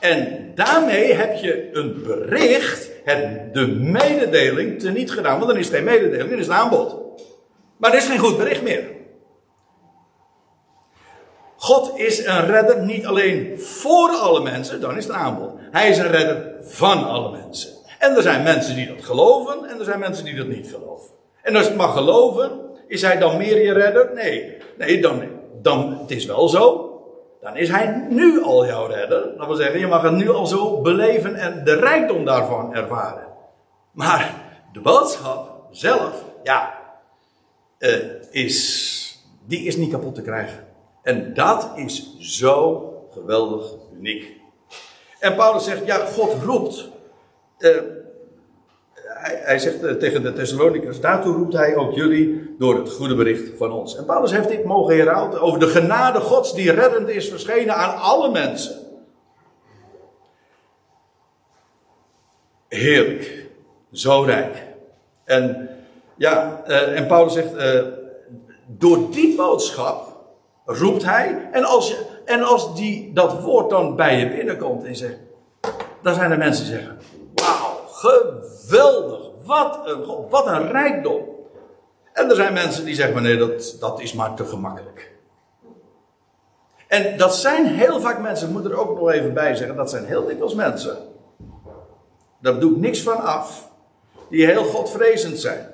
En 0.00 0.50
daarmee 0.54 1.12
heb 1.12 1.36
je 1.36 1.68
een 1.72 2.02
bericht, 2.02 2.90
het, 3.04 3.54
de 3.54 3.66
mededeling, 3.66 4.80
teniet 4.80 5.10
gedaan. 5.10 5.36
Want 5.38 5.50
dan 5.50 5.58
is 5.58 5.66
het 5.66 5.74
geen 5.74 5.84
mededeling, 5.84 6.30
dan 6.30 6.38
is 6.38 6.46
het 6.46 6.56
aanbod. 6.56 6.96
Maar 7.76 7.90
er 7.90 7.96
is 7.96 8.06
geen 8.06 8.18
goed 8.18 8.38
bericht 8.38 8.62
meer. 8.62 8.84
God 11.56 11.98
is 11.98 12.26
een 12.26 12.46
redder 12.46 12.82
niet 12.82 13.06
alleen 13.06 13.60
voor 13.60 14.10
alle 14.10 14.40
mensen, 14.42 14.80
dan 14.80 14.96
is 14.96 15.04
het 15.04 15.14
aanbod. 15.14 15.50
Hij 15.70 15.88
is 15.88 15.98
een 15.98 16.10
redder 16.10 16.54
van 16.62 17.08
alle 17.08 17.30
mensen. 17.30 17.70
En 17.98 18.16
er 18.16 18.22
zijn 18.22 18.42
mensen 18.42 18.74
die 18.74 18.86
dat 18.86 19.04
geloven 19.04 19.68
en 19.68 19.78
er 19.78 19.84
zijn 19.84 19.98
mensen 19.98 20.24
die 20.24 20.34
dat 20.34 20.46
niet 20.46 20.70
geloven. 20.72 21.10
En 21.42 21.54
als 21.56 21.64
je 21.64 21.70
het 21.70 21.78
mag 21.78 21.92
geloven, 21.92 22.50
is 22.86 23.02
hij 23.02 23.18
dan 23.18 23.36
meer 23.36 23.62
je 23.62 23.72
redder? 23.72 24.10
Nee. 24.14 24.56
Nee, 24.78 25.00
dan, 25.00 25.22
dan 25.62 25.98
het 25.98 26.10
is 26.10 26.24
wel 26.24 26.48
zo 26.48 26.91
dan 27.42 27.56
is 27.56 27.68
hij 27.68 28.06
nu 28.08 28.42
al 28.42 28.66
jouw 28.66 28.86
redder. 28.86 29.36
Dat 29.36 29.46
wil 29.46 29.56
zeggen, 29.56 29.80
je 29.80 29.86
mag 29.86 30.02
het 30.02 30.12
nu 30.12 30.30
al 30.30 30.46
zo 30.46 30.80
beleven 30.80 31.34
en 31.34 31.64
de 31.64 31.74
rijkdom 31.74 32.24
daarvan 32.24 32.74
ervaren. 32.74 33.26
Maar 33.92 34.34
de 34.72 34.80
boodschap 34.80 35.66
zelf, 35.70 36.24
ja, 36.42 36.74
uh, 37.78 37.98
is, 38.30 39.22
die 39.46 39.66
is 39.66 39.76
niet 39.76 39.90
kapot 39.90 40.14
te 40.14 40.22
krijgen. 40.22 40.66
En 41.02 41.34
dat 41.34 41.72
is 41.74 42.18
zo 42.18 42.88
geweldig 43.12 43.72
uniek. 43.94 44.40
En 45.18 45.34
Paulus 45.34 45.64
zegt, 45.64 45.86
ja, 45.86 45.96
God 45.96 46.42
roept. 46.42 46.88
Uh, 47.58 47.82
hij, 49.22 49.58
zegt 49.58 49.82
uh, 49.82 49.92
tegen 49.92 50.22
de 50.22 50.32
Thessalonicers, 50.32 51.00
daartoe 51.00 51.34
roept 51.34 51.52
hij 51.52 51.76
ook 51.76 51.94
jullie 51.94 52.54
door 52.58 52.78
het 52.78 52.90
goede 52.90 53.14
bericht 53.14 53.50
van 53.56 53.72
ons. 53.72 53.96
En 53.96 54.04
Paulus 54.04 54.32
heeft 54.32 54.48
dit 54.48 54.64
mogen 54.64 54.96
herhouden 54.96 55.40
over 55.40 55.60
de 55.60 55.66
genade 55.66 56.20
Gods 56.20 56.54
die 56.54 56.72
reddend 56.72 57.08
is 57.08 57.28
verschenen 57.28 57.74
aan 57.74 58.00
alle 58.00 58.30
mensen. 58.30 58.76
Heerlijk. 62.68 63.46
Zo 63.92 64.22
rijk. 64.22 64.66
En 65.24 65.68
ja, 66.16 66.62
uh, 66.68 66.98
en 66.98 67.06
Paulus 67.06 67.32
zegt, 67.32 67.50
door 68.66 69.10
die 69.10 69.36
boodschap 69.36 70.12
roept 70.64 71.04
hij. 71.04 71.48
En 71.52 71.64
als, 71.64 71.96
en 72.24 72.42
als 72.42 72.76
die, 72.76 73.12
dat 73.12 73.40
woord 73.40 73.70
dan 73.70 73.96
bij 73.96 74.18
je 74.18 74.28
binnenkomt 74.28 74.84
en 74.84 74.96
zegt. 74.96 75.18
Dan 76.02 76.14
zijn 76.14 76.30
er 76.30 76.38
mensen 76.38 76.64
die 76.64 76.74
zeggen: 76.74 76.98
geweldig. 78.02 79.30
Wat 79.44 79.80
een, 79.84 80.28
wat 80.30 80.46
een 80.46 80.70
rijkdom. 80.70 81.24
En 82.12 82.30
er 82.30 82.36
zijn 82.36 82.52
mensen 82.52 82.84
die 82.84 82.94
zeggen: 82.94 83.22
Nee, 83.22 83.36
dat, 83.36 83.76
dat 83.80 84.00
is 84.00 84.12
maar 84.12 84.34
te 84.34 84.44
gemakkelijk. 84.44 85.10
En 86.88 87.16
dat 87.16 87.36
zijn 87.36 87.66
heel 87.66 88.00
vaak 88.00 88.20
mensen, 88.20 88.48
ik 88.48 88.52
moet 88.52 88.64
er 88.64 88.78
ook 88.78 88.98
nog 88.98 89.10
even 89.10 89.34
bij 89.34 89.54
zeggen: 89.54 89.76
dat 89.76 89.90
zijn 89.90 90.04
heel 90.04 90.26
dikwijls 90.26 90.54
mensen. 90.54 90.96
Daar 92.40 92.58
doe 92.58 92.70
ik 92.70 92.76
niks 92.76 93.02
van 93.02 93.20
af. 93.20 93.70
Die 94.28 94.46
heel 94.46 94.64
godvrezend 94.64 95.38
zijn. 95.38 95.66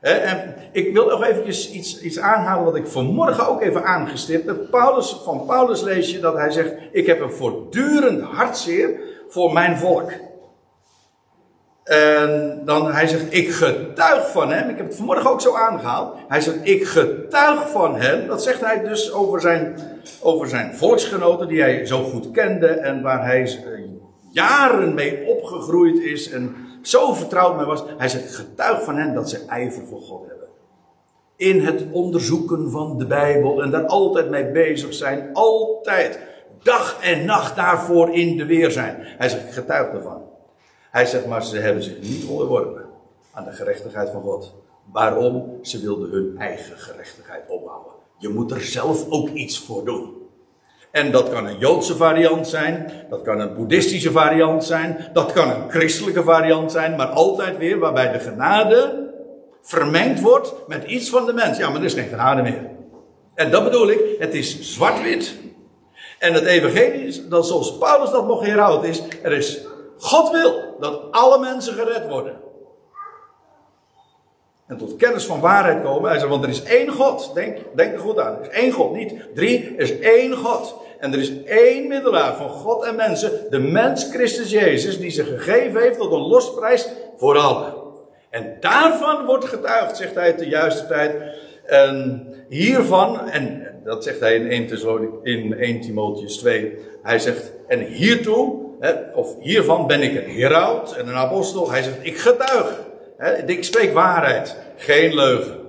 En 0.00 0.54
ik 0.72 0.92
wil 0.92 1.06
nog 1.06 1.24
eventjes 1.24 1.70
iets, 1.70 2.00
iets 2.00 2.18
aanhalen 2.18 2.64
wat 2.64 2.76
ik 2.76 2.86
vanmorgen 2.86 3.48
ook 3.48 3.62
even 3.62 3.84
aangestipt 3.84 4.46
heb. 4.46 4.70
Paulus, 4.70 5.20
van 5.24 5.46
Paulus 5.46 5.80
lees 5.80 6.10
je 6.10 6.20
dat 6.20 6.34
hij 6.34 6.50
zegt: 6.50 6.74
Ik 6.92 7.06
heb 7.06 7.20
een 7.20 7.32
voortdurend 7.32 8.22
hartzeer 8.22 9.00
voor 9.28 9.52
mijn 9.52 9.78
volk. 9.78 10.10
En 11.84 12.62
dan 12.64 12.92
hij 12.92 13.06
zegt: 13.06 13.34
Ik 13.34 13.50
getuig 13.50 14.30
van 14.30 14.50
hem. 14.50 14.68
Ik 14.68 14.76
heb 14.76 14.86
het 14.86 14.96
vanmorgen 14.96 15.30
ook 15.30 15.40
zo 15.40 15.54
aangehaald. 15.54 16.16
Hij 16.28 16.40
zegt: 16.40 16.58
Ik 16.62 16.86
getuig 16.86 17.70
van 17.70 17.96
hem. 17.96 18.26
Dat 18.26 18.42
zegt 18.42 18.60
hij 18.60 18.82
dus 18.82 19.12
over 19.12 19.40
zijn, 19.40 19.76
over 20.20 20.48
zijn 20.48 20.74
volksgenoten 20.74 21.48
die 21.48 21.60
hij 21.60 21.86
zo 21.86 22.02
goed 22.02 22.30
kende 22.30 22.66
en 22.66 23.02
waar 23.02 23.24
hij 23.24 23.42
eh, 23.42 23.80
jaren 24.30 24.94
mee 24.94 25.26
opgegroeid 25.26 25.98
is. 25.98 26.30
En 26.30 26.56
zo 26.82 27.12
vertrouwd 27.12 27.56
mee 27.56 27.66
was. 27.66 27.84
Hij 27.98 28.08
zegt, 28.08 28.34
getuig 28.34 28.82
van 28.82 28.96
hen 28.96 29.14
dat 29.14 29.30
ze 29.30 29.44
ijver 29.46 29.86
voor 29.86 30.00
God 30.00 30.28
hebben. 30.28 30.48
In 31.36 31.60
het 31.60 31.84
onderzoeken 31.90 32.70
van 32.70 32.98
de 32.98 33.06
Bijbel 33.06 33.62
en 33.62 33.70
daar 33.70 33.86
altijd 33.86 34.30
mee 34.30 34.50
bezig 34.50 34.94
zijn. 34.94 35.30
Altijd. 35.32 36.18
Dag 36.62 36.98
en 37.02 37.24
nacht 37.24 37.56
daarvoor 37.56 38.14
in 38.14 38.36
de 38.36 38.46
weer 38.46 38.70
zijn. 38.70 38.96
Hij 38.98 39.28
zegt, 39.28 39.54
getuig 39.54 39.92
ervan. 39.92 40.31
Hij 40.92 41.06
zegt, 41.06 41.26
maar 41.26 41.44
ze 41.44 41.58
hebben 41.58 41.82
zich 41.82 42.00
niet 42.00 42.24
onderworpen 42.28 42.84
aan 43.32 43.44
de 43.44 43.52
gerechtigheid 43.52 44.10
van 44.10 44.22
God. 44.22 44.54
Waarom? 44.92 45.58
Ze 45.62 45.80
wilden 45.80 46.10
hun 46.10 46.34
eigen 46.38 46.78
gerechtigheid 46.78 47.42
opbouwen. 47.48 47.92
Je 48.18 48.28
moet 48.28 48.50
er 48.50 48.60
zelf 48.60 49.10
ook 49.10 49.28
iets 49.28 49.58
voor 49.58 49.84
doen. 49.84 50.16
En 50.90 51.12
dat 51.12 51.28
kan 51.28 51.46
een 51.46 51.58
Joodse 51.58 51.96
variant 51.96 52.48
zijn, 52.48 52.92
dat 53.10 53.22
kan 53.22 53.40
een 53.40 53.54
boeddhistische 53.54 54.10
variant 54.10 54.64
zijn, 54.64 55.10
dat 55.12 55.32
kan 55.32 55.50
een 55.50 55.70
christelijke 55.70 56.22
variant 56.22 56.72
zijn, 56.72 56.96
maar 56.96 57.06
altijd 57.06 57.58
weer 57.58 57.78
waarbij 57.78 58.12
de 58.12 58.18
genade 58.18 59.10
vermengd 59.62 60.20
wordt 60.20 60.54
met 60.66 60.84
iets 60.84 61.10
van 61.10 61.26
de 61.26 61.32
mens. 61.32 61.58
Ja, 61.58 61.68
maar 61.68 61.78
er 61.78 61.84
is 61.84 61.94
geen 61.94 62.08
genade 62.08 62.42
meer. 62.42 62.70
En 63.34 63.50
dat 63.50 63.64
bedoel 63.64 63.90
ik, 63.90 64.00
het 64.18 64.34
is 64.34 64.60
zwart-wit. 64.60 65.34
En 66.18 66.32
het 66.32 66.44
evangelie 66.44 67.06
is, 67.06 67.28
dat 67.28 67.46
zoals 67.46 67.78
Paulus 67.78 68.10
dat 68.10 68.26
nog 68.26 68.46
herhoudt, 68.46 68.84
is, 68.84 69.02
er 69.22 69.32
is, 69.32 69.60
God 70.02 70.30
wil 70.30 70.76
dat 70.80 71.02
alle 71.10 71.38
mensen 71.38 71.74
gered 71.74 72.08
worden. 72.08 72.40
En 74.66 74.76
tot 74.76 74.96
kennis 74.96 75.24
van 75.24 75.40
waarheid 75.40 75.82
komen. 75.82 76.10
Hij 76.10 76.18
zegt, 76.18 76.30
want 76.30 76.44
er 76.44 76.50
is 76.50 76.62
één 76.62 76.88
God. 76.88 77.30
Denk, 77.34 77.58
denk 77.74 77.92
er 77.92 77.98
goed 77.98 78.18
aan. 78.18 78.34
Er 78.34 78.40
is 78.40 78.48
één 78.48 78.72
God. 78.72 78.92
Niet 78.92 79.14
drie, 79.34 79.74
er 79.76 79.82
is 79.82 79.98
één 79.98 80.36
God. 80.36 80.74
En 80.98 81.12
er 81.12 81.18
is 81.18 81.44
één 81.44 81.88
middelaar 81.88 82.36
van 82.36 82.48
God 82.48 82.84
en 82.84 82.96
mensen, 82.96 83.32
de 83.50 83.58
mens 83.58 84.08
Christus 84.10 84.50
Jezus, 84.50 84.98
die 84.98 85.10
zich 85.10 85.28
gegeven 85.28 85.80
heeft 85.80 85.98
tot 85.98 86.12
een 86.12 86.26
losprijs 86.26 86.88
voor 87.16 87.38
allen. 87.38 87.74
En 88.30 88.56
daarvan 88.60 89.24
wordt 89.24 89.44
getuigd, 89.44 89.96
zegt 89.96 90.14
hij 90.14 90.32
te 90.32 90.48
juiste 90.48 90.86
tijd. 90.86 91.22
En 91.66 92.26
hiervan, 92.48 93.28
en 93.28 93.66
dat 93.84 94.04
zegt 94.04 94.20
hij 94.20 94.34
in 94.34 94.50
1, 94.50 94.68
in 95.22 95.54
1 95.58 95.80
Timotheus 95.80 96.36
2, 96.36 96.78
hij 97.02 97.18
zegt, 97.18 97.52
en 97.66 97.80
hiertoe, 97.80 98.61
of 99.14 99.40
hiervan 99.40 99.86
ben 99.86 100.02
ik 100.02 100.16
een 100.16 100.30
heraut 100.30 100.92
en 100.92 101.08
een 101.08 101.14
apostel. 101.14 101.70
Hij 101.70 101.82
zegt, 101.82 101.98
ik 102.00 102.18
getuig. 102.18 102.80
Ik 103.46 103.64
spreek 103.64 103.92
waarheid, 103.92 104.56
geen 104.76 105.14
leugen. 105.14 105.60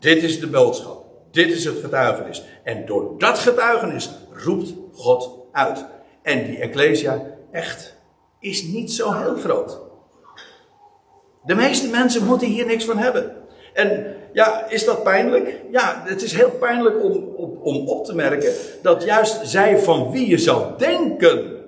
Dit 0.00 0.22
is 0.22 0.40
de 0.40 0.46
boodschap. 0.46 1.04
Dit 1.30 1.52
is 1.52 1.64
het 1.64 1.78
getuigenis. 1.82 2.44
En 2.64 2.86
door 2.86 3.18
dat 3.18 3.38
getuigenis 3.38 4.10
roept 4.32 4.72
God 4.92 5.30
uit. 5.52 5.84
En 6.22 6.46
die 6.46 6.58
Ecclesia, 6.58 7.22
echt, 7.52 7.96
is 8.40 8.62
niet 8.62 8.92
zo 8.92 9.12
heel 9.12 9.36
groot. 9.36 9.80
De 11.44 11.54
meeste 11.54 11.88
mensen 11.88 12.24
moeten 12.24 12.48
hier 12.48 12.66
niks 12.66 12.84
van 12.84 12.98
hebben. 12.98 13.36
En 13.74 14.16
ja, 14.36 14.68
is 14.68 14.84
dat 14.84 15.02
pijnlijk? 15.02 15.60
Ja, 15.70 16.02
het 16.04 16.22
is 16.22 16.32
heel 16.32 16.50
pijnlijk 16.50 17.04
om, 17.04 17.12
om, 17.36 17.58
om 17.62 17.88
op 17.88 18.04
te 18.04 18.14
merken 18.14 18.52
dat 18.82 19.04
juist 19.04 19.46
zij 19.46 19.78
van 19.78 20.10
wie 20.10 20.28
je 20.28 20.38
zou 20.38 20.78
denken 20.78 21.64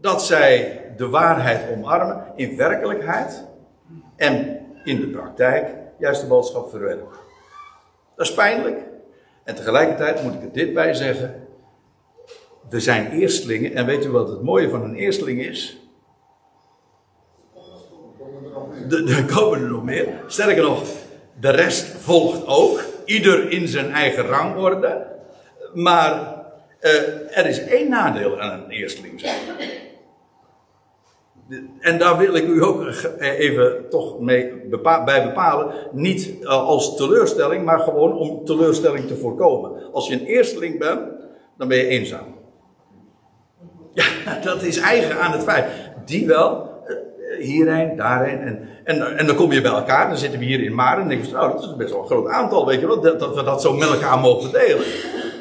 dat 0.00 0.24
zij 0.24 0.82
de 0.96 1.08
waarheid 1.08 1.76
omarmen, 1.76 2.24
in 2.36 2.56
werkelijkheid 2.56 3.44
en 4.16 4.58
in 4.84 5.00
de 5.00 5.06
praktijk 5.08 5.74
juist 5.98 6.20
de 6.20 6.26
boodschap 6.26 6.70
verwerpen. 6.70 7.08
Dat 8.16 8.26
is 8.26 8.34
pijnlijk. 8.34 8.78
En 9.44 9.54
tegelijkertijd 9.54 10.22
moet 10.22 10.34
ik 10.34 10.42
er 10.42 10.52
dit 10.52 10.74
bij 10.74 10.94
zeggen. 10.94 11.46
We 12.68 12.80
zijn 12.80 13.10
eerstelingen. 13.10 13.74
En 13.74 13.86
weet 13.86 14.04
u 14.04 14.10
wat 14.10 14.28
het 14.28 14.42
mooie 14.42 14.68
van 14.68 14.82
een 14.82 14.94
eersteling 14.94 15.42
is? 15.42 15.78
Er 18.90 19.24
komen 19.34 19.60
er 19.60 19.70
nog 19.70 19.84
meer. 19.84 20.08
Sterker 20.26 20.62
nog, 20.62 20.82
de 21.40 21.50
rest 21.50 21.86
volgt 21.86 22.46
ook. 22.46 22.82
Ieder 23.04 23.50
in 23.50 23.68
zijn 23.68 23.92
eigen 23.92 24.26
rangorde. 24.26 25.06
Maar 25.74 26.34
uh, 26.80 27.38
er 27.38 27.46
is 27.46 27.64
één 27.64 27.88
nadeel 27.88 28.40
aan 28.40 28.62
een 28.62 28.70
eersteling 28.70 29.20
zijn. 29.20 29.36
En 31.80 31.98
daar 31.98 32.18
wil 32.18 32.34
ik 32.34 32.46
u 32.46 32.62
ook 32.64 32.86
even 33.20 33.88
toch 33.88 34.20
mee 34.20 34.52
bij 35.04 35.24
bepalen. 35.24 35.74
Niet 35.92 36.40
eh, 36.40 36.48
als 36.48 36.96
teleurstelling, 36.96 37.64
maar 37.64 37.78
gewoon 37.78 38.12
om 38.18 38.44
teleurstelling 38.44 39.06
te 39.06 39.16
voorkomen. 39.16 39.92
Als 39.92 40.08
je 40.08 40.14
een 40.14 40.26
eersteling 40.26 40.78
bent, 40.78 41.00
dan 41.58 41.68
ben 41.68 41.78
je 41.78 41.86
eenzaam. 41.86 42.34
Ja, 43.92 44.04
dat 44.44 44.62
is 44.62 44.78
eigen 44.78 45.20
aan 45.20 45.32
het 45.32 45.42
feit. 45.42 45.66
Die 46.04 46.26
wel, 46.26 46.62
eh, 46.62 46.69
hierheen, 47.40 47.96
daarheen. 47.96 48.38
En, 48.38 48.68
en, 48.84 49.18
en 49.18 49.26
dan 49.26 49.36
kom 49.36 49.52
je 49.52 49.60
bij 49.60 49.70
elkaar, 49.70 50.08
dan 50.08 50.18
zitten 50.18 50.38
we 50.38 50.44
hier 50.44 50.62
in 50.62 50.74
Maren. 50.74 51.02
En 51.02 51.08
denk 51.08 51.24
je, 51.24 51.32
nou, 51.32 51.52
dat 51.52 51.62
is 51.62 51.76
best 51.76 51.90
wel 51.90 52.00
een 52.00 52.06
groot 52.06 52.28
aantal, 52.28 52.66
weet 52.66 52.80
je 52.80 52.86
wel. 52.86 53.00
Dat, 53.00 53.20
dat 53.20 53.34
we 53.34 53.42
dat 53.42 53.62
zo 53.62 53.72
met 53.72 53.88
elkaar 53.88 54.18
mogen 54.18 54.52
delen. 54.52 54.86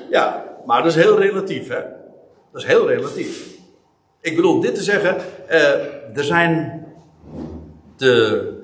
Ja, 0.10 0.44
maar 0.66 0.84
dat 0.84 0.96
is 0.96 1.04
heel 1.04 1.20
relatief, 1.20 1.68
hè. 1.68 1.82
Dat 2.52 2.62
is 2.62 2.68
heel 2.68 2.88
relatief. 2.88 3.58
Ik 4.22 4.36
bedoel 4.36 4.60
dit 4.60 4.76
te 4.76 4.84
zeggen, 4.84 5.16
uh, 5.50 6.18
er 6.18 6.24
zijn 6.24 6.86
de. 7.98 8.58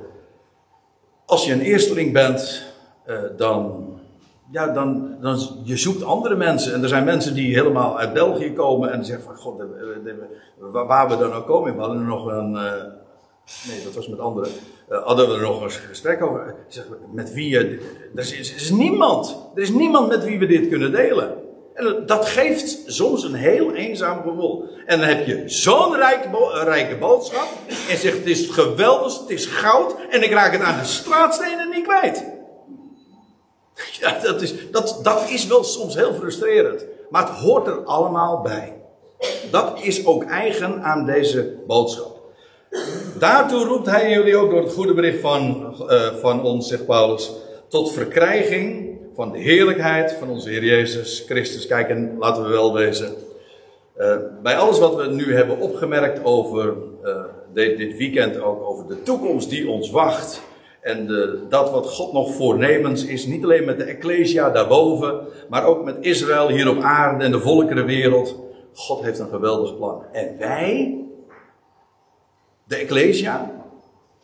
Als 1.25 1.45
je 1.45 1.53
een 1.53 1.61
eersteling 1.61 2.13
bent, 2.13 2.65
uh, 3.07 3.19
dan. 3.37 3.83
Ja, 4.51 4.67
dan, 4.67 5.17
dan. 5.21 5.39
Je 5.63 5.77
zoekt 5.77 6.03
andere 6.03 6.35
mensen. 6.35 6.73
En 6.73 6.83
er 6.83 6.89
zijn 6.89 7.03
mensen 7.03 7.33
die 7.33 7.55
helemaal 7.55 7.99
uit 7.99 8.13
België 8.13 8.53
komen 8.53 8.91
en 8.91 9.05
zeggen 9.05 9.25
van. 9.25 9.35
God, 9.35 9.63
waar 10.71 11.09
we 11.09 11.17
dan 11.17 11.33
ook 11.33 11.47
komen. 11.47 11.75
We 11.75 11.81
hadden 11.81 12.05
nog 12.05 12.25
een. 12.25 12.57
Uh, 13.45 13.71
nee, 13.71 13.83
dat 13.83 13.93
was 13.93 14.07
met 14.07 14.19
anderen. 14.19 14.51
hadden 14.89 15.27
we 15.27 15.33
er 15.33 15.41
nog 15.41 15.61
een 15.61 15.71
gesprek 15.71 16.23
over. 16.23 16.55
Zeg, 16.67 16.85
met 17.11 17.33
wie 17.33 17.49
je. 17.49 17.57
Er 18.15 18.21
is, 18.21 18.31
er 18.31 18.55
is 18.55 18.69
niemand. 18.69 19.37
Er 19.55 19.61
is 19.61 19.69
niemand 19.69 20.07
met 20.07 20.23
wie 20.23 20.39
we 20.39 20.45
dit 20.45 20.69
kunnen 20.69 20.91
delen. 20.91 21.43
En 21.73 22.03
dat 22.05 22.25
geeft 22.25 22.83
soms 22.85 23.23
een 23.23 23.33
heel 23.33 23.73
eenzaam 23.73 24.21
gevoel. 24.21 24.69
En 24.85 24.99
dan 24.99 25.07
heb 25.07 25.25
je 25.25 25.43
zo'n 25.45 25.95
rijke, 25.95 26.29
rijke 26.63 26.97
boodschap. 26.97 27.47
En 27.89 27.97
zegt 27.97 28.17
het 28.17 28.25
is 28.25 28.49
geweldig, 28.49 29.19
het 29.19 29.29
is 29.29 29.45
goud. 29.45 29.95
En 30.09 30.23
ik 30.23 30.31
raak 30.31 30.51
het 30.51 30.61
aan 30.61 30.79
de 30.79 30.85
straatstenen 30.85 31.69
niet 31.69 31.83
kwijt. 31.83 32.23
Ja, 33.99 34.19
dat 34.19 34.41
is, 34.41 34.71
dat, 34.71 34.99
dat 35.03 35.29
is 35.29 35.47
wel 35.47 35.63
soms 35.63 35.95
heel 35.95 36.13
frustrerend. 36.13 36.85
Maar 37.09 37.27
het 37.27 37.37
hoort 37.37 37.67
er 37.67 37.83
allemaal 37.83 38.41
bij. 38.41 38.81
Dat 39.51 39.79
is 39.81 40.05
ook 40.05 40.23
eigen 40.23 40.83
aan 40.83 41.05
deze 41.05 41.55
boodschap. 41.67 42.14
Daartoe 43.19 43.65
roept 43.65 43.89
hij 43.89 44.11
jullie 44.11 44.37
ook 44.37 44.49
door 44.49 44.63
het 44.63 44.73
goede 44.73 44.93
bericht 44.93 45.19
van, 45.19 45.73
uh, 45.89 46.13
van 46.13 46.43
ons, 46.43 46.67
zegt 46.67 46.85
Paulus, 46.85 47.31
tot 47.67 47.91
verkrijging 47.91 48.97
van 49.15 49.31
de 49.31 49.37
heerlijkheid 49.37 50.11
van 50.19 50.29
onze 50.29 50.49
Heer 50.49 50.63
Jezus 50.63 51.23
Christus. 51.27 51.67
Kijk, 51.67 51.89
en 51.89 52.15
laten 52.19 52.43
we 52.43 52.49
wel 52.49 52.73
wezen. 52.73 53.13
Uh, 53.97 54.15
bij 54.43 54.57
alles 54.57 54.79
wat 54.79 54.95
we 54.95 55.07
nu 55.07 55.35
hebben 55.35 55.59
opgemerkt 55.59 56.23
over 56.23 56.73
uh, 57.03 57.23
dit, 57.53 57.77
dit, 57.77 57.97
weekend, 57.97 58.41
ook 58.41 58.63
over 58.63 58.87
de 58.87 59.01
toekomst 59.03 59.49
die 59.49 59.69
ons 59.69 59.91
wacht. 59.91 60.41
En 60.81 61.07
de, 61.07 61.39
dat 61.49 61.71
wat 61.71 61.89
God 61.89 62.13
nog 62.13 62.33
voornemens 62.33 63.05
is, 63.05 63.25
niet 63.25 63.43
alleen 63.43 63.65
met 63.65 63.77
de 63.77 63.83
Ecclesia 63.83 64.49
daarboven, 64.49 65.19
maar 65.49 65.65
ook 65.65 65.83
met 65.83 65.95
Israël 65.99 66.49
hier 66.49 66.69
op 66.69 66.81
aarde 66.81 67.23
en 67.23 67.31
de 67.31 67.39
volkerenwereld. 67.39 68.35
God 68.73 69.03
heeft 69.03 69.19
een 69.19 69.29
geweldig 69.29 69.77
plan. 69.77 70.03
En 70.11 70.35
wij, 70.39 71.04
de 72.65 72.75
Ecclesia, 72.75 73.51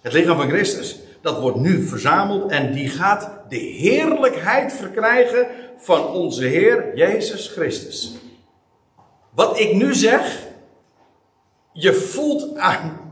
het 0.01 0.13
lichaam 0.13 0.37
van 0.37 0.49
Christus, 0.49 0.99
dat 1.21 1.39
wordt 1.39 1.57
nu 1.57 1.87
verzameld 1.87 2.51
en 2.51 2.73
die 2.73 2.89
gaat 2.89 3.31
de 3.49 3.57
heerlijkheid 3.57 4.73
verkrijgen 4.73 5.47
van 5.77 6.07
onze 6.07 6.43
Heer 6.43 6.97
Jezus 6.97 7.47
Christus. 7.47 8.13
Wat 9.29 9.59
ik 9.59 9.73
nu 9.73 9.93
zeg, 9.93 10.47
je 11.73 11.93
voelt 11.93 12.57
aan, 12.57 13.11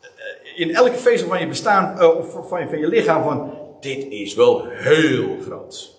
eh, 0.00 0.60
in 0.60 0.74
elke 0.74 0.96
vezel 0.96 1.28
van 1.28 1.40
je 1.40 1.46
bestaan, 1.46 1.98
eh, 1.98 2.16
of 2.16 2.48
van 2.48 2.60
je, 2.60 2.68
van 2.68 2.78
je 2.78 2.88
lichaam, 2.88 3.22
van 3.22 3.54
dit 3.80 4.06
is 4.10 4.34
wel 4.34 4.66
heel 4.66 5.36
groot. 5.40 5.94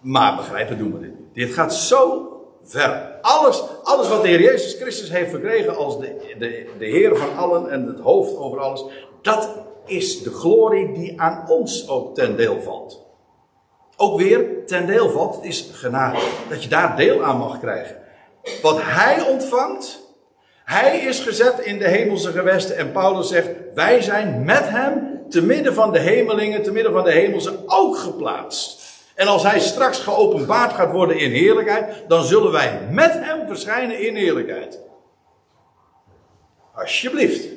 Maar 0.00 0.36
begrijpen 0.36 0.78
doen 0.78 0.92
we 0.92 1.00
dit. 1.00 1.14
Dit 1.32 1.54
gaat 1.54 1.74
zo 1.74 2.30
ver. 2.66 3.18
Alles, 3.20 3.62
alles 3.82 4.08
wat 4.08 4.22
de 4.22 4.28
Heer 4.28 4.40
Jezus 4.40 4.74
Christus 4.74 5.10
heeft 5.10 5.30
verkregen 5.30 5.76
als 5.76 5.98
de, 5.98 6.34
de, 6.38 6.66
de 6.78 6.84
Heer 6.84 7.16
van 7.16 7.36
allen 7.36 7.70
en 7.70 7.86
het 7.86 8.00
hoofd 8.00 8.36
over 8.36 8.60
alles, 8.60 8.84
dat 9.22 9.48
is 9.86 10.22
de 10.22 10.30
glorie 10.30 10.92
die 10.92 11.20
aan 11.20 11.44
ons 11.48 11.88
ook 11.88 12.14
ten 12.14 12.36
deel 12.36 12.60
valt. 12.60 13.04
Ook 13.96 14.20
weer 14.20 14.66
ten 14.66 14.86
deel 14.86 15.10
valt, 15.10 15.34
het 15.34 15.44
is 15.44 15.70
genade, 15.72 16.18
dat 16.48 16.62
je 16.62 16.68
daar 16.68 16.96
deel 16.96 17.24
aan 17.24 17.38
mag 17.38 17.60
krijgen. 17.60 17.96
Wat 18.62 18.78
hij 18.82 19.22
ontvangt, 19.28 20.00
hij 20.64 20.98
is 20.98 21.20
gezet 21.20 21.58
in 21.58 21.78
de 21.78 21.88
hemelse 21.88 22.30
gewesten 22.30 22.76
en 22.76 22.92
Paulus 22.92 23.28
zegt, 23.28 23.48
wij 23.74 24.02
zijn 24.02 24.44
met 24.44 24.68
hem 24.68 25.20
te 25.28 25.42
midden 25.42 25.74
van 25.74 25.92
de 25.92 25.98
hemelingen, 25.98 26.62
te 26.62 26.72
midden 26.72 26.92
van 26.92 27.04
de 27.04 27.12
hemelse 27.12 27.58
ook 27.66 27.96
geplaatst. 27.96 28.85
En 29.16 29.26
als 29.26 29.42
hij 29.42 29.60
straks 29.60 29.98
geopenbaard 29.98 30.72
gaat 30.72 30.92
worden 30.92 31.18
in 31.18 31.30
heerlijkheid, 31.30 32.04
dan 32.08 32.24
zullen 32.24 32.52
wij 32.52 32.80
met 32.90 33.12
hem 33.12 33.46
verschijnen 33.46 34.00
in 34.00 34.16
heerlijkheid. 34.16 34.80
Alsjeblieft. 36.74 37.48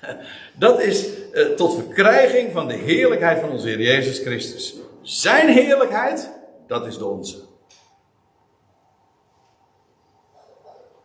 Dat 0.58 0.80
is 0.80 1.06
uh, 1.32 1.46
tot 1.46 1.74
verkrijging 1.74 2.52
van 2.52 2.68
de 2.68 2.74
heerlijkheid 2.74 3.40
van 3.40 3.50
onze 3.50 3.68
Heer 3.68 3.80
Jezus 3.80 4.18
Christus. 4.18 4.74
Zijn 5.02 5.48
heerlijkheid, 5.48 6.30
dat 6.66 6.86
is 6.86 6.98
de 6.98 7.04
onze. 7.04 7.36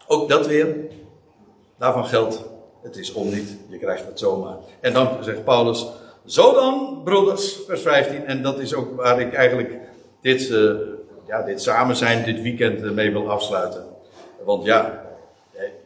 Ook 0.08 0.30
dat 0.30 0.48
weer, 0.48 0.76
daarvan 1.78 2.06
geldt, 2.06 2.44
het 2.84 2.96
is 2.96 3.14
om 3.14 3.30
niet, 3.30 3.58
je 3.70 3.78
krijgt 3.78 4.06
het 4.06 4.20
zomaar. 4.20 4.56
En 4.80 4.94
dan 4.94 5.24
zegt 5.24 5.44
Paulus, 5.44 5.86
zo 6.26 6.54
dan, 6.54 7.02
broeders, 7.04 7.60
vers 7.68 7.82
15, 7.82 8.26
en 8.26 8.42
dat 8.42 8.60
is 8.60 8.74
ook 8.74 8.96
waar 8.96 9.20
ik 9.20 9.34
eigenlijk 9.34 9.90
dit, 10.22 10.50
uh, 10.50 10.72
ja, 11.28 11.42
dit 11.42 11.62
samen 11.62 11.96
zijn, 11.96 12.24
dit 12.24 12.42
weekend 12.42 12.94
mee 12.94 13.12
wil 13.12 13.32
afsluiten. 13.32 13.86
Want 14.46 14.66
ja, 14.66 15.02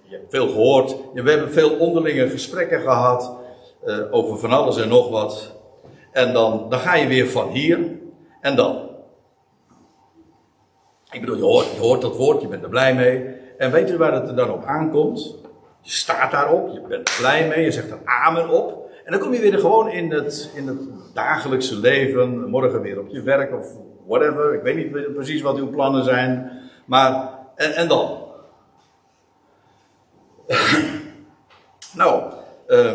je 0.08 0.16
hebt 0.16 0.30
veel 0.30 0.48
gehoord, 0.48 0.96
we 1.14 1.30
hebben 1.32 1.52
veel 1.52 1.78
onderlinge 1.78 2.30
gesprekken 2.30 2.82
gehad 2.82 3.36
uh, 3.86 3.98
over 4.12 4.38
van 4.38 4.52
alles 4.52 4.78
en 4.78 4.90
nog 4.90 5.10
wat. 5.10 5.54
En 6.12 6.34
dan, 6.34 6.70
dan 6.70 6.80
ga 6.80 6.96
je 6.96 7.08
weer 7.08 7.28
van 7.28 7.50
hier 7.50 7.80
en 8.42 8.56
dan. 8.56 8.90
Ik 11.12 11.20
bedoel, 11.20 11.36
je 11.36 11.44
hoort, 11.44 11.72
je 11.72 11.80
hoort 11.80 12.02
dat 12.02 12.16
woord, 12.16 12.42
je 12.42 12.48
bent 12.48 12.64
er 12.64 12.70
blij 12.70 12.96
mee. 12.96 13.26
En 13.58 13.72
weet 13.72 13.90
u 13.90 13.98
waar 13.98 14.14
het 14.14 14.28
er 14.28 14.36
dan 14.36 14.52
op 14.52 14.64
aankomt? 14.64 15.36
Je 15.82 15.92
staat 15.92 16.32
daarop, 16.32 16.74
je 16.74 16.82
bent 16.88 17.10
er 17.10 17.16
blij 17.20 17.48
mee, 17.48 17.64
je 17.64 17.72
zegt 17.72 17.92
er 17.92 18.00
amen 18.06 18.50
op. 18.50 18.90
En 19.04 19.12
dan 19.12 19.22
kom 19.22 19.34
je 19.34 19.40
weer 19.40 19.60
gewoon 19.60 19.90
in 19.90 20.12
het, 20.12 20.52
in 20.54 20.68
het 20.68 20.80
dagelijkse 21.14 21.80
leven, 21.80 22.50
morgen 22.50 22.82
weer 22.82 23.00
op 23.00 23.08
je 23.10 23.22
werk 23.22 23.54
of 23.54 23.68
whatever. 24.08 24.54
Ik 24.54 24.62
weet 24.62 24.76
niet 24.76 25.14
precies 25.14 25.42
wat 25.42 25.58
uw 25.58 25.70
plannen 25.70 26.04
zijn. 26.04 26.52
Maar, 26.86 27.30
en, 27.56 27.76
en 27.76 27.88
dan? 27.88 28.24
nou, 31.94 32.34
uh, 32.68 32.94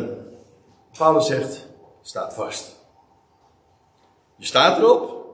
Paulus 0.99 1.27
zegt, 1.27 1.67
staat 2.03 2.35
vast. 2.35 2.77
Je 4.37 4.47
staat 4.47 4.79
erop, 4.79 5.25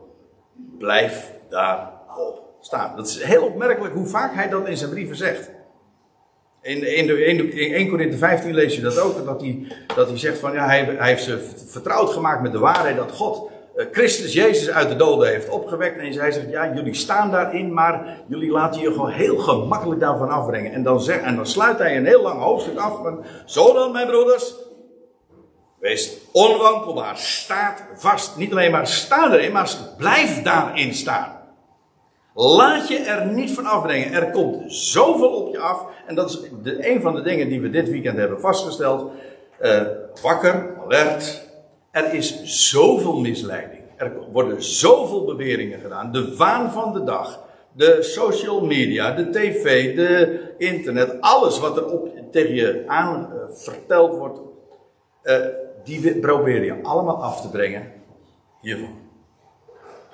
blijf 0.79 1.33
daarop 1.49 2.43
staan. 2.61 2.97
Dat 2.97 3.07
is 3.07 3.23
heel 3.23 3.45
opmerkelijk 3.45 3.95
hoe 3.95 4.07
vaak 4.07 4.35
hij 4.35 4.49
dat 4.49 4.69
in 4.69 4.77
zijn 4.77 4.91
brieven 4.91 5.17
zegt. 5.17 5.51
In, 6.61 6.97
in, 6.97 7.07
de, 7.07 7.25
in, 7.25 7.73
1 7.75 7.89
Corinthië 7.89 8.17
15 8.17 8.55
lees 8.55 8.75
je 8.75 8.81
dat 8.81 8.99
ook, 8.99 9.25
dat 9.25 9.41
hij, 9.41 9.67
dat 9.95 10.09
hij 10.09 10.19
zegt 10.19 10.39
van 10.39 10.53
ja, 10.53 10.67
hij, 10.67 10.97
heeft 10.99 11.25
ze 11.25 11.39
vertrouwd 11.67 12.11
gemaakt 12.11 12.43
met 12.43 12.53
de 12.53 12.59
waarheid 12.59 12.97
dat 12.97 13.12
God 13.12 13.51
Christus 13.77 14.33
Jezus 14.33 14.71
uit 14.71 14.89
de 14.89 14.97
doden 14.97 15.29
heeft 15.29 15.49
opgewekt. 15.49 15.99
En 15.99 16.12
hij 16.12 16.33
zegt, 16.33 16.51
ja, 16.51 16.75
jullie 16.75 16.95
staan 16.95 17.31
daarin, 17.31 17.73
maar 17.73 18.19
jullie 18.27 18.51
laten 18.51 18.81
je 18.81 18.93
gewoon 18.93 19.11
heel 19.11 19.37
gemakkelijk 19.37 20.01
daarvan 20.01 20.31
afbrengen. 20.31 20.73
En 20.73 20.83
dan, 20.83 21.01
zeg, 21.01 21.21
en 21.21 21.37
dan 21.37 21.47
sluit 21.47 21.79
hij 21.79 21.97
een 21.97 22.07
heel 22.07 22.23
lang 22.23 22.41
hoofdstuk 22.41 22.79
af 22.79 22.97
van, 23.03 23.25
zo 23.45 23.73
dan 23.73 23.93
mijn 23.93 24.07
broeders, 24.07 24.55
wees 25.81 26.17
onwankelbaar, 26.33 27.17
staat 27.17 27.85
vast. 27.95 28.37
Niet 28.37 28.51
alleen 28.51 28.71
maar 28.71 28.87
sta 28.87 29.33
erin, 29.33 29.53
maar 29.53 29.71
blijf 29.97 30.43
daarin 30.43 30.95
staan. 30.95 31.37
Laat 32.35 32.89
je 32.89 32.99
er 32.99 33.27
niet 33.27 33.51
van 33.51 33.67
afbrengen. 33.67 34.12
Er 34.12 34.31
komt 34.31 34.73
zoveel 34.73 35.31
op 35.31 35.53
je 35.53 35.59
af. 35.59 35.85
En 36.07 36.15
dat 36.15 36.31
is 36.31 36.41
een 36.79 37.01
van 37.01 37.15
de 37.15 37.23
dingen 37.23 37.49
die 37.49 37.61
we 37.61 37.71
dit 37.71 37.91
weekend 37.91 38.17
hebben 38.17 38.41
vastgesteld. 38.41 39.11
Uh, 39.61 39.83
wakker, 40.23 40.75
alert, 40.85 41.46
er 41.97 42.15
is 42.15 42.43
zoveel 42.45 43.21
misleiding. 43.21 43.83
Er 43.97 44.13
worden 44.33 44.63
zoveel 44.63 45.25
beweringen 45.25 45.81
gedaan. 45.81 46.13
De 46.13 46.37
waan 46.37 46.73
van 46.73 46.93
de 46.93 47.05
dag. 47.05 47.45
De 47.73 48.03
social 48.03 48.65
media, 48.65 49.11
de 49.11 49.31
tv, 49.31 49.97
de 49.97 50.41
internet. 50.59 51.21
Alles 51.21 51.59
wat 51.59 51.77
er 51.77 51.87
op, 51.93 52.09
tegen 52.31 52.55
je 52.55 52.85
aan 52.87 53.31
uh, 53.33 53.57
verteld 53.57 54.19
wordt. 54.19 54.41
Uh, 55.23 55.37
die 55.85 56.19
probeer 56.19 56.65
je 56.65 56.83
allemaal 56.83 57.23
af 57.23 57.41
te 57.41 57.49
brengen 57.49 57.93
hiervan. 58.61 58.99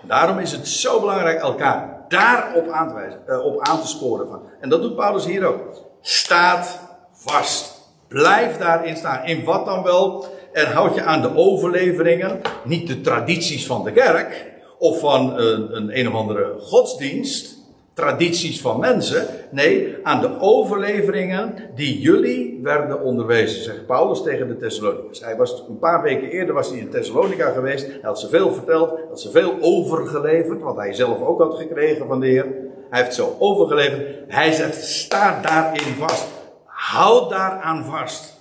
En 0.02 0.08
daarom 0.08 0.38
is 0.38 0.52
het 0.52 0.68
zo 0.68 1.00
belangrijk 1.00 1.40
elkaar 1.40 2.04
daarop 2.08 2.68
aan 2.68 2.88
te, 2.88 2.94
wijzen, 2.94 3.22
uh, 3.26 3.44
op 3.44 3.60
aan 3.60 3.80
te 3.80 3.88
sporen. 3.88 4.28
Van. 4.28 4.42
En 4.60 4.68
dat 4.68 4.82
doet 4.82 4.96
Paulus 4.96 5.24
hier 5.24 5.44
ook. 5.44 5.60
Staat 6.00 6.80
vast. 7.12 7.80
Blijf 8.08 8.58
daarin 8.58 8.96
staan. 8.96 9.24
In 9.24 9.44
wat 9.44 9.66
dan 9.66 9.82
wel? 9.82 10.26
En 10.52 10.72
houd 10.72 10.94
je 10.94 11.02
aan 11.02 11.22
de 11.22 11.36
overleveringen, 11.36 12.40
niet 12.64 12.86
de 12.86 13.00
tradities 13.00 13.66
van 13.66 13.84
de 13.84 13.92
kerk 13.92 14.50
of 14.78 15.00
van 15.00 15.38
een, 15.38 15.98
een, 15.98 16.08
of 16.08 16.14
andere 16.14 16.54
godsdienst, 16.58 17.56
tradities 17.94 18.60
van 18.60 18.80
mensen. 18.80 19.26
Nee, 19.50 19.96
aan 20.02 20.20
de 20.20 20.40
overleveringen 20.40 21.54
die 21.74 22.00
jullie 22.00 22.58
werden 22.62 23.02
onderwezen, 23.02 23.62
zegt 23.62 23.86
Paulus 23.86 24.22
tegen 24.22 24.48
de 24.48 24.56
Thessalonicus. 24.56 25.20
Hij 25.20 25.36
was 25.36 25.64
een 25.68 25.78
paar 25.78 26.02
weken 26.02 26.28
eerder 26.28 26.54
was 26.54 26.68
hij 26.68 26.78
in 26.78 26.90
Thessalonica 26.90 27.50
geweest. 27.50 27.86
Hij 27.86 27.98
had 28.02 28.20
ze 28.20 28.28
veel 28.28 28.52
verteld, 28.52 28.98
had 29.08 29.20
ze 29.20 29.30
veel 29.30 29.54
overgeleverd, 29.60 30.60
wat 30.60 30.76
hij 30.76 30.92
zelf 30.92 31.20
ook 31.20 31.40
had 31.40 31.54
gekregen 31.54 32.06
van 32.06 32.20
de 32.20 32.26
Heer. 32.26 32.46
Hij 32.90 33.02
heeft 33.02 33.14
zo 33.14 33.36
overgeleverd. 33.38 34.02
Hij 34.28 34.52
zegt, 34.52 34.84
sta 34.84 35.40
daarin 35.40 35.94
vast. 35.98 36.26
Houd 36.64 37.30
daaraan 37.30 37.84
vast. 37.84 38.31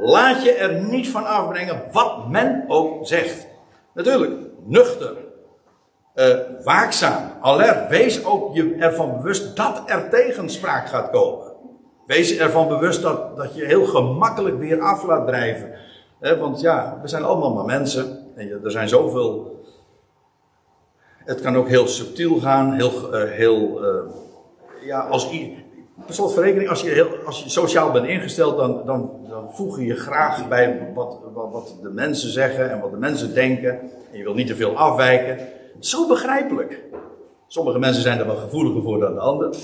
Laat 0.00 0.42
je 0.42 0.52
er 0.52 0.82
niet 0.82 1.08
van 1.08 1.26
afbrengen 1.26 1.82
wat 1.92 2.28
men 2.28 2.64
ook 2.68 3.06
zegt. 3.06 3.46
Natuurlijk, 3.94 4.32
nuchter, 4.64 5.16
uh, 6.14 6.36
waakzaam, 6.64 7.30
alert. 7.40 7.88
Wees 7.88 8.24
ook 8.24 8.54
je 8.54 8.74
ervan 8.78 9.16
bewust 9.16 9.56
dat 9.56 9.82
er 9.86 10.08
tegenspraak 10.10 10.88
gaat 10.88 11.10
komen. 11.10 11.52
Wees 12.06 12.36
ervan 12.36 12.68
bewust 12.68 13.02
dat, 13.02 13.36
dat 13.36 13.54
je 13.54 13.64
heel 13.64 13.84
gemakkelijk 13.84 14.58
weer 14.58 14.80
af 14.80 15.04
laat 15.04 15.26
drijven. 15.26 15.72
want 16.38 16.60
ja, 16.60 16.98
we 17.02 17.08
zijn 17.08 17.24
allemaal 17.24 17.54
maar 17.54 17.64
mensen. 17.64 18.18
En 18.36 18.60
er 18.64 18.70
zijn 18.70 18.88
zoveel. 18.88 19.58
Het 21.24 21.40
kan 21.40 21.56
ook 21.56 21.68
heel 21.68 21.86
subtiel 21.86 22.38
gaan, 22.38 22.72
heel. 22.72 23.14
Uh, 23.14 23.30
heel 23.30 23.80
ja, 24.84 25.00
als 25.00 25.30
Per 26.06 26.14
slot 26.14 26.34
van 26.34 26.42
rekening, 26.42 26.68
als 26.68 26.80
je, 26.80 26.88
heel, 26.88 27.08
als 27.26 27.42
je 27.42 27.50
sociaal 27.50 27.90
bent 27.90 28.06
ingesteld, 28.06 28.56
dan, 28.56 28.82
dan, 28.86 29.10
dan 29.28 29.50
voeg 29.52 29.78
je 29.78 29.84
je 29.84 29.96
graag 29.96 30.48
bij 30.48 30.92
wat, 30.94 31.18
wat, 31.34 31.52
wat 31.52 31.76
de 31.82 31.90
mensen 31.90 32.30
zeggen 32.30 32.70
en 32.70 32.80
wat 32.80 32.90
de 32.90 32.96
mensen 32.96 33.34
denken. 33.34 33.80
En 34.12 34.18
je 34.18 34.22
wil 34.22 34.34
niet 34.34 34.46
te 34.46 34.56
veel 34.56 34.76
afwijken. 34.76 35.48
Zo 35.78 36.06
begrijpelijk. 36.06 36.82
Sommige 37.46 37.78
mensen 37.78 38.02
zijn 38.02 38.18
er 38.18 38.26
wel 38.26 38.36
gevoeliger 38.36 38.82
voor 38.82 39.00
dan 39.00 39.14
de 39.14 39.20
ander. 39.20 39.56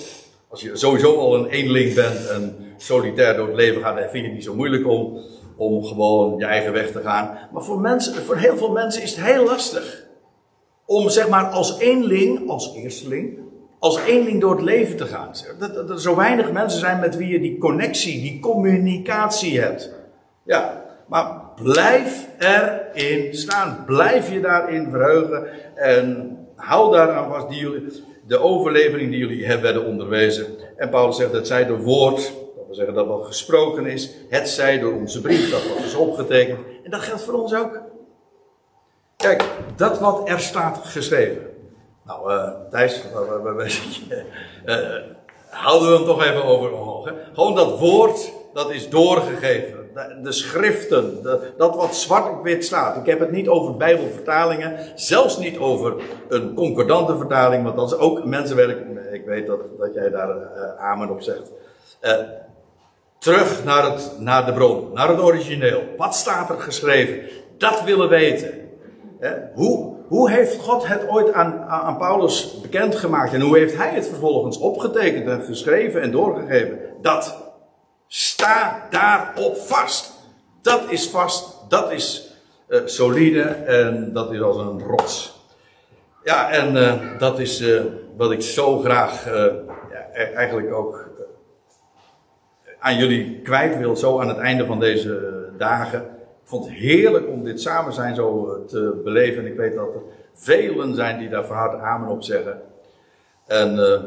Als 0.48 0.60
je 0.60 0.76
sowieso 0.76 1.16
al 1.18 1.34
een 1.34 1.46
eenling 1.46 1.94
bent 1.94 2.28
en 2.28 2.56
solitair 2.76 3.36
door 3.36 3.46
het 3.46 3.56
leven 3.56 3.82
gaat, 3.82 3.96
dan 3.96 4.08
vind 4.08 4.14
je 4.14 4.22
het 4.22 4.32
niet 4.32 4.44
zo 4.44 4.54
moeilijk 4.54 4.86
om, 4.86 5.18
om 5.56 5.84
gewoon 5.84 6.38
je 6.38 6.44
eigen 6.44 6.72
weg 6.72 6.92
te 6.92 7.00
gaan. 7.00 7.38
Maar 7.52 7.62
voor, 7.62 7.80
mensen, 7.80 8.14
voor 8.14 8.36
heel 8.36 8.56
veel 8.56 8.72
mensen 8.72 9.02
is 9.02 9.16
het 9.16 9.24
heel 9.24 9.44
lastig. 9.44 10.06
Om 10.86 11.08
zeg 11.08 11.28
maar 11.28 11.44
als 11.44 11.78
eenling, 11.78 12.48
als 12.48 12.74
eersteling, 12.74 13.38
als 13.78 14.00
eenling 14.00 14.40
door 14.40 14.50
het 14.50 14.64
leven 14.64 14.96
te 14.96 15.06
gaan. 15.06 15.30
Dat, 15.58 15.74
dat 15.74 15.90
er 15.90 16.00
zo 16.00 16.16
weinig 16.16 16.52
mensen 16.52 16.80
zijn 16.80 17.00
met 17.00 17.16
wie 17.16 17.28
je 17.28 17.40
die 17.40 17.58
connectie, 17.58 18.20
die 18.20 18.40
communicatie 18.40 19.60
hebt. 19.60 19.94
Ja, 20.44 20.84
maar 21.08 21.40
blijf 21.62 22.28
erin 22.38 23.34
staan. 23.34 23.82
Blijf 23.86 24.32
je 24.32 24.40
daarin 24.40 24.90
verheugen. 24.90 25.46
En 25.74 26.36
hou 26.56 26.92
daaraan 26.92 27.30
vast 27.30 27.48
die 27.48 27.58
jullie, 27.58 28.02
de 28.26 28.38
overlevering 28.38 29.10
die 29.10 29.18
jullie 29.18 29.46
hebben 29.46 29.84
onderwezen. 29.84 30.46
En 30.76 30.90
Paulus 30.90 31.16
zegt, 31.16 31.32
het 31.32 31.46
zij 31.46 31.66
door 31.66 31.82
woord, 31.82 32.16
dat 32.56 32.66
wil 32.66 32.74
zeggen 32.74 32.94
dat 32.94 33.06
wat 33.06 33.26
gesproken 33.26 33.86
is. 33.86 34.10
Het 34.28 34.48
zij 34.48 34.78
door 34.78 34.92
onze 34.92 35.20
brief, 35.20 35.50
dat 35.50 35.68
wat 35.68 35.84
is 35.84 35.94
opgetekend. 35.94 36.58
En 36.84 36.90
dat 36.90 37.00
geldt 37.00 37.22
voor 37.22 37.34
ons 37.34 37.54
ook. 37.54 37.80
Kijk, 39.16 39.44
dat 39.76 39.98
wat 39.98 40.28
er 40.28 40.40
staat 40.40 40.80
geschreven. 40.84 41.45
Nou, 42.06 42.32
uh, 42.32 42.50
Thijs, 42.70 43.02
waar, 43.12 43.42
waar, 43.42 43.54
waar 43.54 43.70
zit 43.70 43.94
je? 43.94 44.24
Uh, 44.66 45.14
houden 45.48 45.90
we 45.90 45.96
hem 45.96 46.04
toch 46.04 46.24
even 46.24 46.44
over 46.44 46.72
omhoog. 46.72 47.12
Gewoon 47.34 47.54
dat 47.54 47.78
woord, 47.78 48.32
dat 48.52 48.70
is 48.70 48.88
doorgegeven. 48.88 49.74
De, 50.22 50.32
schriften, 50.32 51.22
dat 51.56 51.76
wat 51.76 51.96
zwart 51.96 52.30
op 52.30 52.42
wit 52.42 52.64
staat. 52.64 52.96
Ik 52.96 53.06
heb 53.06 53.20
het 53.20 53.30
niet 53.30 53.48
over 53.48 53.76
bijbelvertalingen, 53.76 54.78
zelfs 54.94 55.38
niet 55.38 55.58
over 55.58 55.94
een 56.28 56.54
concordante 56.54 57.16
vertaling, 57.16 57.64
want 57.64 57.76
dat 57.76 57.92
is 57.92 57.98
ook 57.98 58.24
mensenwerk. 58.24 58.78
Ik 59.12 59.24
weet 59.24 59.46
dat, 59.46 59.60
dat 59.78 59.94
jij 59.94 60.10
daar 60.10 60.36
uh, 60.36 60.76
amen 60.78 61.10
op 61.10 61.22
zegt. 61.22 61.52
terug 63.18 63.64
naar, 63.64 63.92
het, 63.92 64.12
naar 64.18 64.46
de 64.46 64.52
bron, 64.52 64.90
naar 64.92 65.08
het 65.08 65.20
origineel. 65.20 65.82
Wat 65.96 66.14
staat 66.14 66.50
er 66.50 66.60
geschreven? 66.60 67.20
Dat 67.58 67.82
willen 67.84 68.08
weten. 68.08 68.50
Hoe, 69.54 69.95
hoe 70.08 70.30
heeft 70.30 70.60
God 70.60 70.86
het 70.86 71.08
ooit 71.08 71.32
aan, 71.32 71.62
aan 71.62 71.98
Paulus 71.98 72.60
bekendgemaakt 72.60 73.32
en 73.32 73.40
hoe 73.40 73.58
heeft 73.58 73.76
hij 73.76 73.94
het 73.94 74.08
vervolgens 74.08 74.58
opgetekend 74.58 75.26
en 75.26 75.42
geschreven 75.42 76.02
en 76.02 76.10
doorgegeven? 76.10 76.78
Dat 77.02 77.36
sta 78.06 78.86
daarop 78.90 79.56
vast. 79.56 80.12
Dat 80.62 80.82
is 80.88 81.08
vast, 81.08 81.56
dat 81.68 81.92
is 81.92 82.34
uh, 82.68 82.80
solide 82.84 83.42
en 83.42 84.12
dat 84.12 84.32
is 84.32 84.40
als 84.40 84.56
een 84.56 84.82
rots. 84.82 85.34
Ja, 86.24 86.50
en 86.50 86.76
uh, 86.76 87.18
dat 87.18 87.38
is 87.38 87.60
uh, 87.60 87.80
wat 88.16 88.32
ik 88.32 88.42
zo 88.42 88.78
graag 88.78 89.24
ja, 89.24 90.08
e-, 90.12 90.32
eigenlijk 90.34 90.74
ook 90.74 91.10
aan 92.78 92.96
jullie 92.96 93.40
kwijt 93.40 93.78
wil, 93.78 93.96
zo 93.96 94.20
aan 94.20 94.28
het 94.28 94.38
einde 94.38 94.66
van 94.66 94.80
deze 94.80 95.22
dagen. 95.58 96.15
Vond 96.48 96.64
het 96.64 96.74
heerlijk 96.74 97.28
om 97.28 97.44
dit 97.44 97.60
samen 97.60 97.92
zijn 97.92 98.14
zo 98.14 98.52
eh, 98.52 98.66
te 98.66 99.00
beleven. 99.04 99.44
En 99.44 99.50
ik 99.50 99.56
weet 99.56 99.74
dat 99.74 99.94
er 99.94 100.00
velen 100.34 100.94
zijn 100.94 101.18
die 101.18 101.28
daar 101.28 101.44
van 101.44 101.56
harte 101.56 101.76
amen 101.76 102.08
op 102.08 102.22
zeggen. 102.22 102.62
En 103.46 103.74
uh, 103.74 104.00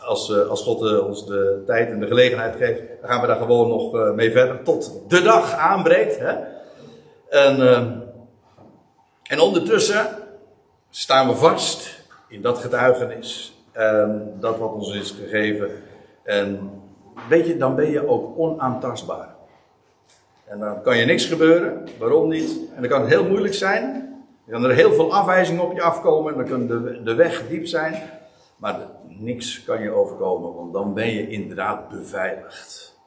als, 0.00 0.30
uh, 0.30 0.48
als 0.48 0.62
God 0.62 1.00
ons 1.00 1.26
de 1.26 1.62
tijd 1.66 1.88
en 1.88 2.00
de 2.00 2.06
gelegenheid 2.06 2.56
geeft, 2.56 2.82
dan 3.00 3.10
gaan 3.10 3.20
we 3.20 3.26
daar 3.26 3.36
gewoon 3.36 3.68
nog 3.68 4.14
mee 4.14 4.30
verder. 4.30 4.62
Tot 4.62 5.00
de 5.08 5.22
dag 5.22 5.52
aanbreekt. 5.52 6.18
Hè? 6.18 6.34
En, 7.28 7.60
en 9.22 9.40
ondertussen 9.40 10.06
staan 10.90 11.28
we 11.28 11.34
vast 11.34 12.04
in 12.28 12.42
dat 12.42 12.58
getuigenis. 12.58 13.56
En 13.72 14.36
dat 14.40 14.58
wat 14.58 14.72
ons 14.72 14.94
is 14.94 15.10
gegeven. 15.10 15.70
En 16.22 16.70
weet 17.28 17.46
je, 17.46 17.56
dan 17.56 17.74
ben 17.74 17.90
je 17.90 18.08
ook 18.08 18.38
onaantastbaar. 18.38 19.35
En 20.46 20.58
dan 20.58 20.82
kan 20.82 20.96
je 20.96 21.04
niks 21.04 21.24
gebeuren. 21.24 21.88
Waarom 21.98 22.28
niet? 22.28 22.58
En 22.74 22.80
dan 22.80 22.90
kan 22.90 23.06
heel 23.06 23.24
moeilijk 23.24 23.54
zijn. 23.54 23.92
Dan 24.46 24.60
kan 24.60 24.70
er 24.70 24.76
heel 24.76 24.92
veel 24.92 25.12
afwijzingen 25.14 25.62
op 25.62 25.72
je 25.72 25.82
afkomen. 25.82 26.32
En 26.32 26.38
dan 26.38 26.48
kan 26.48 26.66
de, 26.66 27.02
de 27.02 27.14
weg 27.14 27.48
diep 27.48 27.66
zijn. 27.66 28.02
Maar 28.56 28.78
niks 29.08 29.64
kan 29.64 29.82
je 29.82 29.90
overkomen, 29.90 30.54
want 30.54 30.72
dan 30.72 30.94
ben 30.94 31.12
je 31.12 31.28
inderdaad 31.28 31.88
beveiligd. 31.88 32.98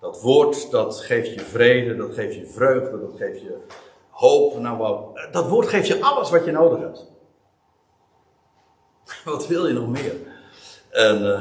Dat 0.00 0.20
woord, 0.22 0.70
dat 0.70 1.00
geeft 1.00 1.34
je 1.34 1.40
vrede, 1.40 1.96
dat 1.96 2.14
geeft 2.14 2.34
je 2.34 2.46
vreugde, 2.46 3.00
dat 3.00 3.16
geeft 3.16 3.40
je 3.40 3.56
hoop. 4.10 4.58
Nou, 4.58 4.78
wat, 4.78 5.28
dat 5.32 5.48
woord 5.48 5.68
geeft 5.68 5.86
je 5.86 6.00
alles 6.00 6.30
wat 6.30 6.44
je 6.44 6.50
nodig 6.50 6.78
hebt. 6.78 7.12
Wat 9.24 9.46
wil 9.46 9.66
je 9.66 9.72
nog 9.72 9.88
meer? 9.88 10.14
En, 10.90 11.22
uh, 11.22 11.40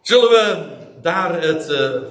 zullen 0.00 0.28
we 0.28 0.66
daar 1.00 1.42
het. 1.42 1.70
Uh, 1.70 2.02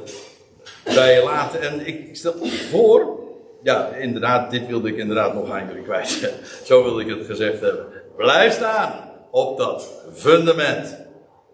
bij 0.83 1.23
laten. 1.23 1.61
En 1.61 1.87
ik 1.87 2.15
stel 2.15 2.33
voor, 2.69 3.19
ja, 3.63 3.87
inderdaad, 3.87 4.51
dit 4.51 4.67
wilde 4.67 4.89
ik 4.89 4.97
inderdaad 4.97 5.33
nog 5.33 5.51
aan 5.51 5.67
jullie 5.67 5.83
kwijt. 5.83 6.33
Zo 6.65 6.83
wilde 6.83 7.01
ik 7.01 7.17
het 7.17 7.25
gezegd 7.25 7.59
hebben. 7.61 7.85
Blijf 8.17 8.53
staan 8.53 8.93
op 9.31 9.57
dat 9.57 9.89
fundament. 10.13 10.97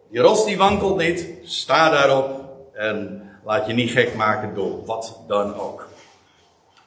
Die 0.10 0.22
rots 0.22 0.46
die 0.46 0.58
wankelt 0.58 0.98
niet, 0.98 1.28
sta 1.44 1.90
daarop 1.90 2.46
en 2.74 3.22
laat 3.44 3.68
je 3.68 3.74
niet 3.74 3.92
gek 3.92 4.16
maken 4.16 4.54
door 4.54 4.86
wat 4.86 5.20
dan 5.28 5.56
ook. 5.56 5.88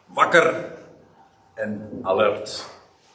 Wakker 0.07 0.55
en 1.55 2.01
alert. 2.03 2.67